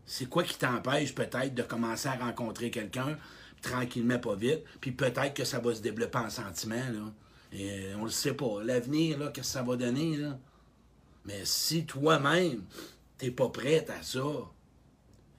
c'est 0.06 0.28
quoi 0.28 0.43
qui 0.43 0.58
t'empêche 0.58 1.13
peut-être 1.13 1.54
de 1.54 1.62
commencer 1.62 2.08
à 2.08 2.15
rencontrer 2.15 2.71
quelqu'un 2.71 3.17
tranquillement, 3.61 4.19
pas 4.19 4.35
vite, 4.35 4.63
puis 4.81 4.91
peut-être 4.91 5.33
que 5.33 5.43
ça 5.43 5.59
va 5.59 5.73
se 5.75 5.81
développer 5.81 6.17
en 6.17 6.29
sentiment, 6.29 6.75
là. 6.75 7.11
Et 7.51 7.87
on 7.99 8.03
le 8.03 8.11
sait 8.11 8.33
pas. 8.33 8.63
L'avenir, 8.63 9.17
qu'est-ce 9.33 9.47
que 9.47 9.53
ça 9.53 9.63
va 9.63 9.75
donner, 9.75 10.17
là? 10.17 10.37
Mais 11.25 11.41
si 11.45 11.85
toi-même, 11.85 12.63
t'es 13.17 13.31
pas 13.31 13.49
prête 13.49 13.89
à 13.89 14.01
ça, 14.03 14.21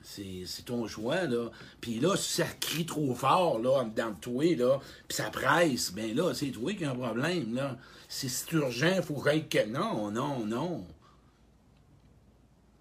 c'est 0.03 0.65
ton 0.65 0.87
choix, 0.87 1.25
là. 1.25 1.51
Puis 1.81 2.01
là, 2.01 2.17
si 2.17 2.35
ça 2.35 2.47
crie 2.61 2.87
trop 2.87 3.15
fort, 3.15 3.59
là, 3.61 3.85
dans 3.95 4.15
toi, 4.15 4.45
là, 4.57 4.81
puis 5.07 5.17
ça 5.17 5.31
presse, 5.31 5.93
ben 5.93 6.15
là, 6.15 6.35
c'est 6.35 6.51
toi 6.51 6.73
qui 6.75 6.85
as 6.85 6.91
un 6.91 6.95
problème, 6.97 7.55
là. 7.55 7.77
Si 8.09 8.29
c'est 8.29 8.53
urgent, 8.53 8.95
il 8.97 9.03
faut 9.03 9.15
que... 9.15 9.67
Non, 9.67 10.11
non, 10.11 10.45
non. 10.45 10.85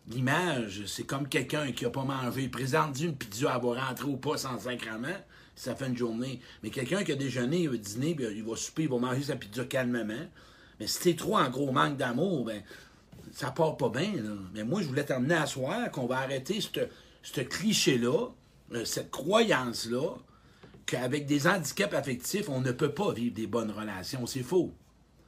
L'image, 0.09 0.85
c'est 0.87 1.03
comme 1.03 1.27
quelqu'un 1.27 1.71
qui 1.71 1.83
n'a 1.83 1.91
pas 1.91 2.03
mangé. 2.03 2.47
Présente 2.47 2.99
une 2.99 3.15
pizza, 3.15 3.53
elle 3.55 3.61
va 3.61 3.87
rentrer 3.87 4.07
ou 4.07 4.17
pas 4.17 4.37
sans 4.37 4.57
sacrement, 4.57 5.07
ça 5.55 5.75
fait 5.75 5.87
une 5.87 5.97
journée. 5.97 6.41
Mais 6.63 6.71
quelqu'un 6.71 7.03
qui 7.03 7.11
a 7.11 7.15
déjeuné, 7.15 7.61
il 7.61 7.69
va 7.69 7.77
dîner, 7.77 8.17
il 8.19 8.43
va 8.43 8.55
souper, 8.55 8.83
il 8.83 8.89
va 8.89 8.97
manger 8.97 9.23
sa 9.23 9.35
pizza 9.35 9.63
calmement. 9.65 10.27
Mais 10.79 10.87
si 10.87 10.99
t'es 10.99 11.15
trop 11.15 11.37
en 11.37 11.47
gros 11.49 11.71
manque 11.71 11.97
d'amour, 11.97 12.45
ben, 12.45 12.63
ça 13.31 13.51
part 13.51 13.77
pas 13.77 13.89
bien. 13.89 14.13
Mais 14.55 14.63
moi, 14.63 14.81
je 14.81 14.87
voulais 14.87 15.05
t'emmener 15.05 15.35
à 15.35 15.45
soir 15.45 15.91
qu'on 15.91 16.07
va 16.07 16.19
arrêter 16.19 16.59
ce 16.59 17.41
cliché-là, 17.41 18.29
euh, 18.73 18.85
cette 18.85 19.11
croyance-là, 19.11 20.15
qu'avec 20.87 21.27
des 21.27 21.45
handicaps 21.45 21.93
affectifs, 21.93 22.49
on 22.49 22.61
ne 22.61 22.71
peut 22.71 22.93
pas 22.93 23.13
vivre 23.13 23.35
des 23.35 23.45
bonnes 23.45 23.71
relations. 23.71 24.25
C'est 24.25 24.41
faux. 24.41 24.73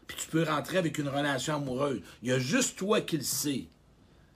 Puis 0.08 0.18
tu 0.20 0.28
peux 0.28 0.44
rentrer 0.44 0.78
avec 0.80 0.98
une 0.98 1.08
relation 1.08 1.58
amoureuse. 1.58 2.02
Il 2.24 2.30
y 2.30 2.32
a 2.32 2.40
juste 2.40 2.78
toi 2.78 3.02
qui 3.02 3.18
le 3.18 3.24
sais. 3.24 3.68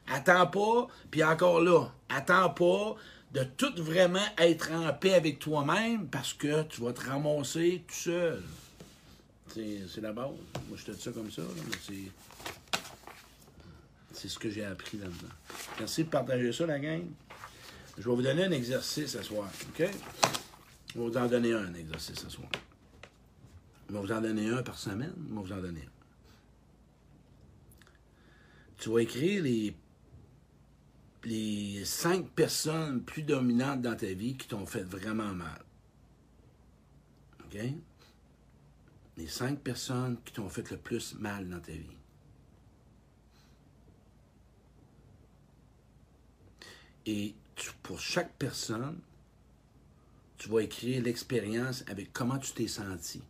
Attends 0.08 0.48
pas, 0.48 0.88
puis 1.10 1.24
encore 1.24 1.62
là, 1.62 1.88
attends 2.10 2.50
pas 2.50 2.96
de 3.34 3.44
tout 3.44 3.74
vraiment 3.78 4.26
être 4.38 4.72
en 4.72 4.94
paix 4.94 5.14
avec 5.14 5.40
toi-même 5.40 6.08
parce 6.08 6.34
que 6.34 6.64
tu 6.64 6.82
vas 6.82 6.94
te 6.94 7.10
ramasser 7.10 7.84
tout 7.88 7.94
seul. 7.94 8.44
C'est 9.54 10.02
la 10.02 10.12
base. 10.12 10.32
Moi, 10.68 10.78
je 10.78 10.86
te 10.86 10.92
dis 10.92 11.02
ça 11.02 11.12
comme 11.12 11.32
ça, 11.32 11.42
mais 11.42 11.78
c'est. 11.82 12.12
C'est 14.14 14.30
ce 14.30 14.40
que 14.40 14.50
j'ai 14.50 14.64
appris 14.64 14.98
là-dedans. 14.98 15.34
Merci 15.80 16.06
de 16.06 16.10
partager 16.10 16.54
ça, 16.54 16.66
la 16.66 16.80
gang. 16.80 17.04
Je 17.98 18.10
vais 18.10 18.16
vous 18.16 18.22
donner 18.22 18.46
un 18.46 18.52
exercice 18.52 19.12
ce 19.12 19.22
soir, 19.22 19.50
OK? 19.70 19.90
Je 20.94 21.00
vais 21.00 21.06
vous 21.06 21.18
en 21.18 21.28
donner 21.28 21.54
un, 21.54 21.74
exercice 21.74 22.20
ce 22.20 22.30
soir. 22.30 22.48
Je 23.90 23.94
vais 23.94 24.00
vous 24.00 24.12
en 24.12 24.22
donner 24.22 24.50
un 24.50 24.64
par 24.64 24.78
semaine. 24.78 25.14
Je 25.18 25.36
vais 25.36 25.42
vous 25.42 25.52
en 25.52 25.62
donner 25.62 25.82
un. 25.82 25.92
Tu 28.78 28.90
vas 28.90 29.00
écrire 29.00 29.44
les, 29.44 29.76
les 31.26 31.84
cinq 31.86 32.30
personnes 32.30 33.04
plus 33.04 33.24
dominantes 33.24 33.82
dans 33.82 33.96
ta 33.96 34.14
vie 34.14 34.38
qui 34.38 34.48
t'ont 34.48 34.66
fait 34.66 34.84
vraiment 34.84 35.34
mal. 35.34 35.66
OK? 37.44 37.60
Les 39.18 39.28
cinq 39.28 39.60
personnes 39.60 40.18
qui 40.24 40.34
t'ont 40.34 40.50
fait 40.50 40.70
le 40.70 40.78
plus 40.78 41.16
mal 41.16 41.50
dans 41.50 41.60
ta 41.60 41.72
vie. 41.72 41.98
Et 47.08 47.36
pour 47.82 48.00
chaque 48.00 48.34
personne, 48.34 49.00
tu 50.38 50.50
vas 50.50 50.62
écrire 50.62 51.02
l'expérience 51.02 51.84
avec 51.88 52.14
comment 52.14 52.38
tu 52.38 52.52
t'es 52.54 52.68
senti. 52.68 53.22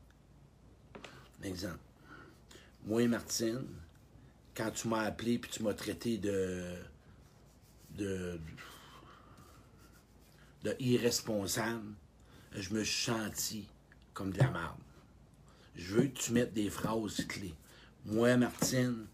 Exemple. 1.44 1.80
Moi 2.86 3.04
et 3.04 3.08
Martine, 3.08 3.66
quand 4.56 4.72
tu 4.72 4.88
m'as 4.88 5.02
appelé 5.02 5.38
puis 5.38 5.52
tu 5.52 5.64
m'as 5.64 5.74
traité 5.74 6.18
de, 6.18 6.76
de, 7.98 8.40
de 10.64 10.76
irresponsable, 10.80 11.94
je 12.54 12.74
me 12.74 12.84
suis 12.84 13.12
senti 13.12 13.68
comme 14.14 14.32
de 14.32 14.40
la 14.40 14.50
merde. 14.50 14.78
Je 15.76 15.96
veux 15.96 16.08
que 16.08 16.18
tu 16.18 16.32
mettes 16.32 16.54
des 16.54 16.70
phrases 16.70 17.26
clés. 17.28 17.54
Moi, 18.06 18.38
Martine, 18.38 19.06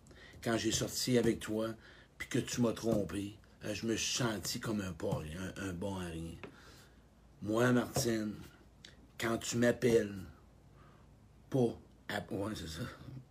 quand 0.43 0.57
j'ai 0.57 0.71
sorti 0.71 1.17
avec 1.17 1.39
toi, 1.39 1.69
puis 2.17 2.27
que 2.27 2.39
tu 2.39 2.61
m'as 2.61 2.73
trompé, 2.73 3.35
je 3.63 3.85
me 3.85 3.95
suis 3.95 4.17
senti 4.17 4.59
comme 4.59 4.81
un 4.81 4.91
pas, 4.91 5.21
un, 5.57 5.73
bon 5.73 5.95
à 5.97 6.05
rien. 6.05 6.35
Moi, 7.41 7.71
Martine, 7.71 8.33
quand 9.19 9.37
tu 9.37 9.57
m'appelles, 9.57 10.13
pas. 11.49 11.77
ouais, 12.31 12.53
c'est 12.55 12.67
ça. 12.67 12.83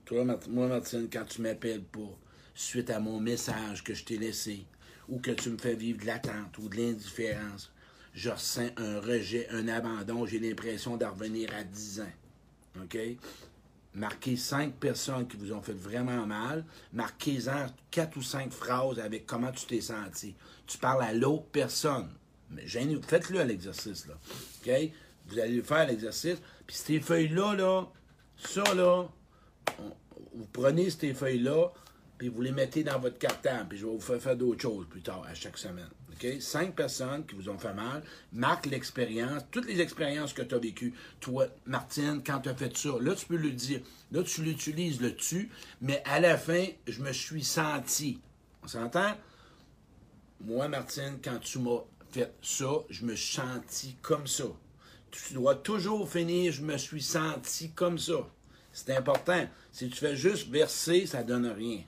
Toi, 0.05 0.25
moi, 0.49 0.67
Martine, 0.67 1.09
quand 1.13 1.25
tu 1.25 1.41
m'appelles 1.41 1.85
pas, 1.85 2.19
suite 2.55 2.91
à 2.91 2.99
mon 2.99 3.21
message 3.21 3.85
que 3.85 3.95
je 3.95 4.05
t'ai 4.05 4.19
laissé, 4.19 4.67
ou 5.11 5.19
que 5.19 5.33
tu 5.33 5.51
me 5.51 5.59
fais 5.59 5.75
vivre 5.75 6.01
de 6.01 6.07
l'attente 6.07 6.57
ou 6.59 6.69
de 6.69 6.77
l'indifférence, 6.77 7.73
je 8.15 8.31
ressens 8.31 8.71
un 8.77 9.01
rejet, 9.01 9.49
un 9.51 9.69
abandon, 9.69 10.27
j'ai 10.27 10.39
l'impression 10.39 10.97
d'en 10.97 11.11
revenir 11.11 11.51
à 11.55 11.65
10 11.65 12.01
ans. 12.01 12.83
OK? 12.83 12.99
Marquez 13.93 14.37
cinq 14.37 14.75
personnes 14.75 15.27
qui 15.27 15.37
vous 15.37 15.53
ont 15.53 15.63
fait 15.63 15.73
vraiment 15.73 16.25
mal. 16.25 16.65
Marquez-en 16.93 17.67
quatre 17.91 18.17
ou 18.17 18.23
cinq 18.23 18.53
phrases 18.53 19.01
avec 19.01 19.27
comment 19.27 19.51
tu 19.51 19.67
t'es 19.67 19.81
senti. 19.81 20.37
Tu 20.67 20.79
parles 20.79 21.03
à 21.03 21.13
l'autre 21.13 21.47
personne. 21.51 22.09
Mais 22.51 22.67
faites-le 22.67 23.41
à 23.41 23.45
l'exercice, 23.45 24.07
là. 24.07 24.15
OK? 24.63 24.93
Vous 25.27 25.39
allez 25.39 25.63
faire 25.63 25.87
l'exercice. 25.87 26.39
Puis 26.67 26.77
ces 26.77 27.01
feuilles-là, 27.01 27.55
là, 27.55 27.89
ça, 28.37 28.75
là, 28.75 29.09
vous 30.35 30.47
prenez 30.53 30.91
ces 30.91 31.13
feuilles-là, 31.13 31.73
puis 32.21 32.29
vous 32.29 32.43
les 32.43 32.53
mettez 32.53 32.85
dans 32.85 32.99
votre 32.99 33.17
cartable, 33.17 33.71
puis 33.71 33.79
je 33.79 33.87
vais 33.87 33.93
vous 33.93 33.99
faire 33.99 34.21
faire 34.21 34.37
d'autres 34.37 34.61
choses 34.61 34.87
plus 34.91 35.01
tard, 35.01 35.25
à 35.27 35.33
chaque 35.33 35.57
semaine. 35.57 35.89
OK? 36.13 36.27
Cinq 36.39 36.77
personnes 36.77 37.25
qui 37.25 37.35
vous 37.35 37.49
ont 37.49 37.57
fait 37.57 37.73
mal, 37.73 38.03
marque 38.31 38.67
l'expérience, 38.67 39.43
toutes 39.51 39.65
les 39.65 39.81
expériences 39.81 40.35
que 40.35 40.43
tu 40.43 40.55
as 40.55 40.59
vécues. 40.59 40.93
Toi, 41.21 41.47
Martine, 41.65 42.21
quand 42.23 42.41
tu 42.41 42.51
as 42.51 42.55
fait 42.55 42.77
ça, 42.77 42.91
là, 43.01 43.15
tu 43.15 43.25
peux 43.25 43.39
le 43.39 43.53
dire. 43.53 43.81
Là, 44.13 44.23
tu 44.23 44.43
l'utilises, 44.43 45.01
le 45.01 45.17
tu, 45.17 45.49
mais 45.81 46.03
à 46.05 46.21
la 46.21 46.37
fin, 46.37 46.67
je 46.87 47.01
me 47.01 47.11
suis 47.11 47.43
senti. 47.43 48.21
On 48.63 48.69
s'entend? 48.69 49.17
Moi, 50.43 50.69
Martine, 50.69 51.21
quand 51.25 51.39
tu 51.39 51.59
m'as 51.59 51.85
fait 52.13 52.35
ça, 52.43 52.71
je 52.91 53.07
me 53.07 53.17
suis 53.17 53.37
senti 53.37 53.97
comme 54.03 54.27
ça. 54.27 54.45
Tu 55.11 55.33
dois 55.33 55.55
toujours 55.55 56.07
finir, 56.07 56.53
je 56.53 56.61
me 56.61 56.77
suis 56.77 57.03
senti 57.03 57.71
comme 57.71 57.97
ça. 57.97 58.29
C'est 58.75 58.95
important. 58.95 59.49
Si 59.73 59.89
tu 59.89 59.97
fais 59.97 60.17
juste 60.17 60.49
verser, 60.51 61.07
ça 61.07 61.23
donne 61.23 61.47
rien. 61.47 61.81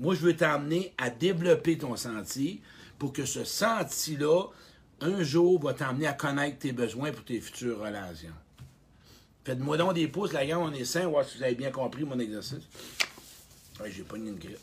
Moi, 0.00 0.14
je 0.14 0.20
veux 0.20 0.34
t'amener 0.34 0.94
à 0.96 1.10
développer 1.10 1.76
ton 1.76 1.94
senti 1.94 2.62
pour 2.98 3.12
que 3.12 3.26
ce 3.26 3.44
senti-là, 3.44 4.46
un 5.02 5.22
jour, 5.22 5.60
va 5.62 5.74
t'amener 5.74 6.06
à 6.06 6.14
connaître 6.14 6.58
tes 6.58 6.72
besoins 6.72 7.12
pour 7.12 7.22
tes 7.22 7.38
futures 7.38 7.78
relations. 7.78 8.32
Faites-moi 9.44 9.76
donc 9.76 9.94
des 9.94 10.08
pouces, 10.08 10.32
la 10.32 10.46
gang, 10.46 10.62
on 10.62 10.72
est 10.72 10.86
sain, 10.86 11.06
voir 11.06 11.26
si 11.26 11.36
vous 11.36 11.44
avez 11.44 11.54
bien 11.54 11.70
compris 11.70 12.04
mon 12.04 12.18
exercice. 12.18 12.64
Ouais, 13.78 13.90
j'ai 13.90 14.02
pas 14.02 14.16
une 14.16 14.36
grippe, 14.36 14.58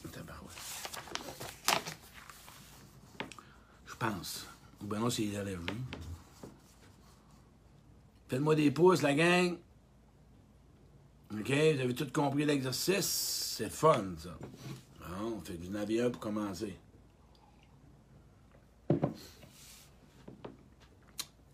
Je 3.85 3.95
pense. 3.95 4.47
Ou 4.81 4.85
bien 4.85 4.99
non, 4.99 5.09
c'est 5.11 5.21
les 5.21 5.37
allergies. 5.37 5.65
Faites-moi 8.27 8.55
des 8.55 8.71
pouces, 8.71 9.03
la 9.03 9.13
gang. 9.13 9.55
OK? 11.31 11.47
Vous 11.47 11.81
avez 11.81 11.93
tout 11.93 12.11
compris 12.11 12.45
l'exercice? 12.45 13.55
C'est 13.57 13.69
fun, 13.69 14.03
ça. 14.17 14.35
Vous 15.09 15.71
en 15.71 15.75
avez 15.75 16.01
un 16.01 16.09
pour 16.09 16.19
commencer. 16.19 16.77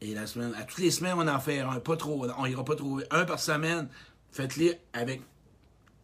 Et 0.01 0.13
la 0.13 0.27
semaine, 0.27 0.53
à 0.55 0.63
toutes 0.63 0.79
les 0.79 0.91
semaines, 0.91 1.15
on 1.17 1.27
en 1.27 1.39
fait 1.39 1.59
un, 1.59 1.79
pas 1.79 1.95
trop. 1.95 2.27
On 2.37 2.45
ira 2.45 2.65
pas 2.65 2.75
trouver 2.75 3.05
un 3.09 3.25
par 3.25 3.39
semaine. 3.39 3.87
Faites-les 4.31 4.79
avec 4.91 5.21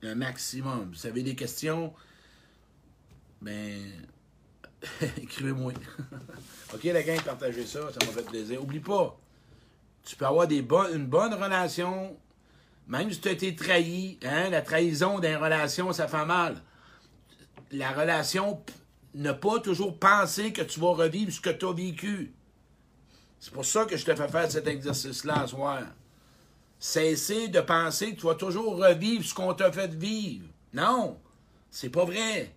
un 0.03 0.15
maximum. 0.15 0.91
Vous 0.93 1.05
avez 1.05 1.23
des 1.23 1.35
questions, 1.35 1.93
ben, 3.41 3.91
écrivez-moi. 5.17 5.73
OK, 6.73 6.83
la 6.83 7.03
gang, 7.03 7.21
partagez 7.21 7.65
ça, 7.65 7.91
ça 7.91 8.05
m'a 8.05 8.11
fait 8.13 8.25
plaisir. 8.25 8.63
Oublie 8.63 8.79
pas, 8.79 9.19
tu 10.05 10.15
peux 10.15 10.25
avoir 10.25 10.47
des 10.47 10.59
une 10.59 11.07
bonne 11.07 11.33
relation, 11.33 12.15
même 12.87 13.11
si 13.11 13.19
tu 13.19 13.27
as 13.27 13.31
été 13.31 13.55
trahi. 13.55 14.17
Hein, 14.23 14.49
la 14.49 14.61
trahison 14.61 15.19
d'une 15.19 15.35
relation, 15.35 15.91
ça 15.91 16.07
fait 16.07 16.25
mal. 16.25 16.61
La 17.71 17.91
relation, 17.91 18.61
ne 19.13 19.31
pas 19.31 19.59
toujours 19.59 19.97
penser 19.97 20.53
que 20.53 20.61
tu 20.61 20.79
vas 20.79 20.91
revivre 20.91 21.31
ce 21.31 21.41
que 21.41 21.49
tu 21.49 21.65
as 21.65 21.73
vécu. 21.73 22.33
C'est 23.39 23.53
pour 23.53 23.65
ça 23.65 23.85
que 23.85 23.95
je 23.95 24.05
te 24.05 24.13
fais 24.13 24.27
faire 24.27 24.51
cet 24.51 24.67
exercice-là 24.67 25.43
ce 25.43 25.55
soir. 25.55 25.83
Cesser 26.79 27.47
de 27.47 27.61
penser 27.61 28.13
que 28.13 28.21
tu 28.21 28.25
vas 28.25 28.35
toujours 28.35 28.77
revivre 28.77 29.23
ce 29.23 29.33
qu'on 29.33 29.53
t'a 29.53 29.71
fait 29.71 29.93
vivre. 29.93 30.45
Non, 30.73 31.17
c'est 31.69 31.89
pas 31.89 32.05
vrai. 32.05 32.53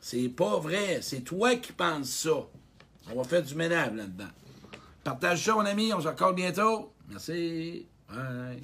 C'est 0.00 0.28
pas 0.28 0.58
vrai. 0.58 1.00
C'est 1.02 1.22
toi 1.22 1.56
qui 1.56 1.72
penses 1.72 2.10
ça. 2.10 2.46
On 3.10 3.16
va 3.16 3.24
faire 3.24 3.42
du 3.42 3.54
ménage 3.54 3.92
là-dedans. 3.94 4.30
Partage 5.02 5.44
ça, 5.44 5.54
mon 5.54 5.64
ami. 5.64 5.92
On 5.92 6.00
se 6.00 6.08
revoit 6.08 6.32
bientôt. 6.32 6.92
Merci. 7.08 7.86
Bye. 8.08 8.62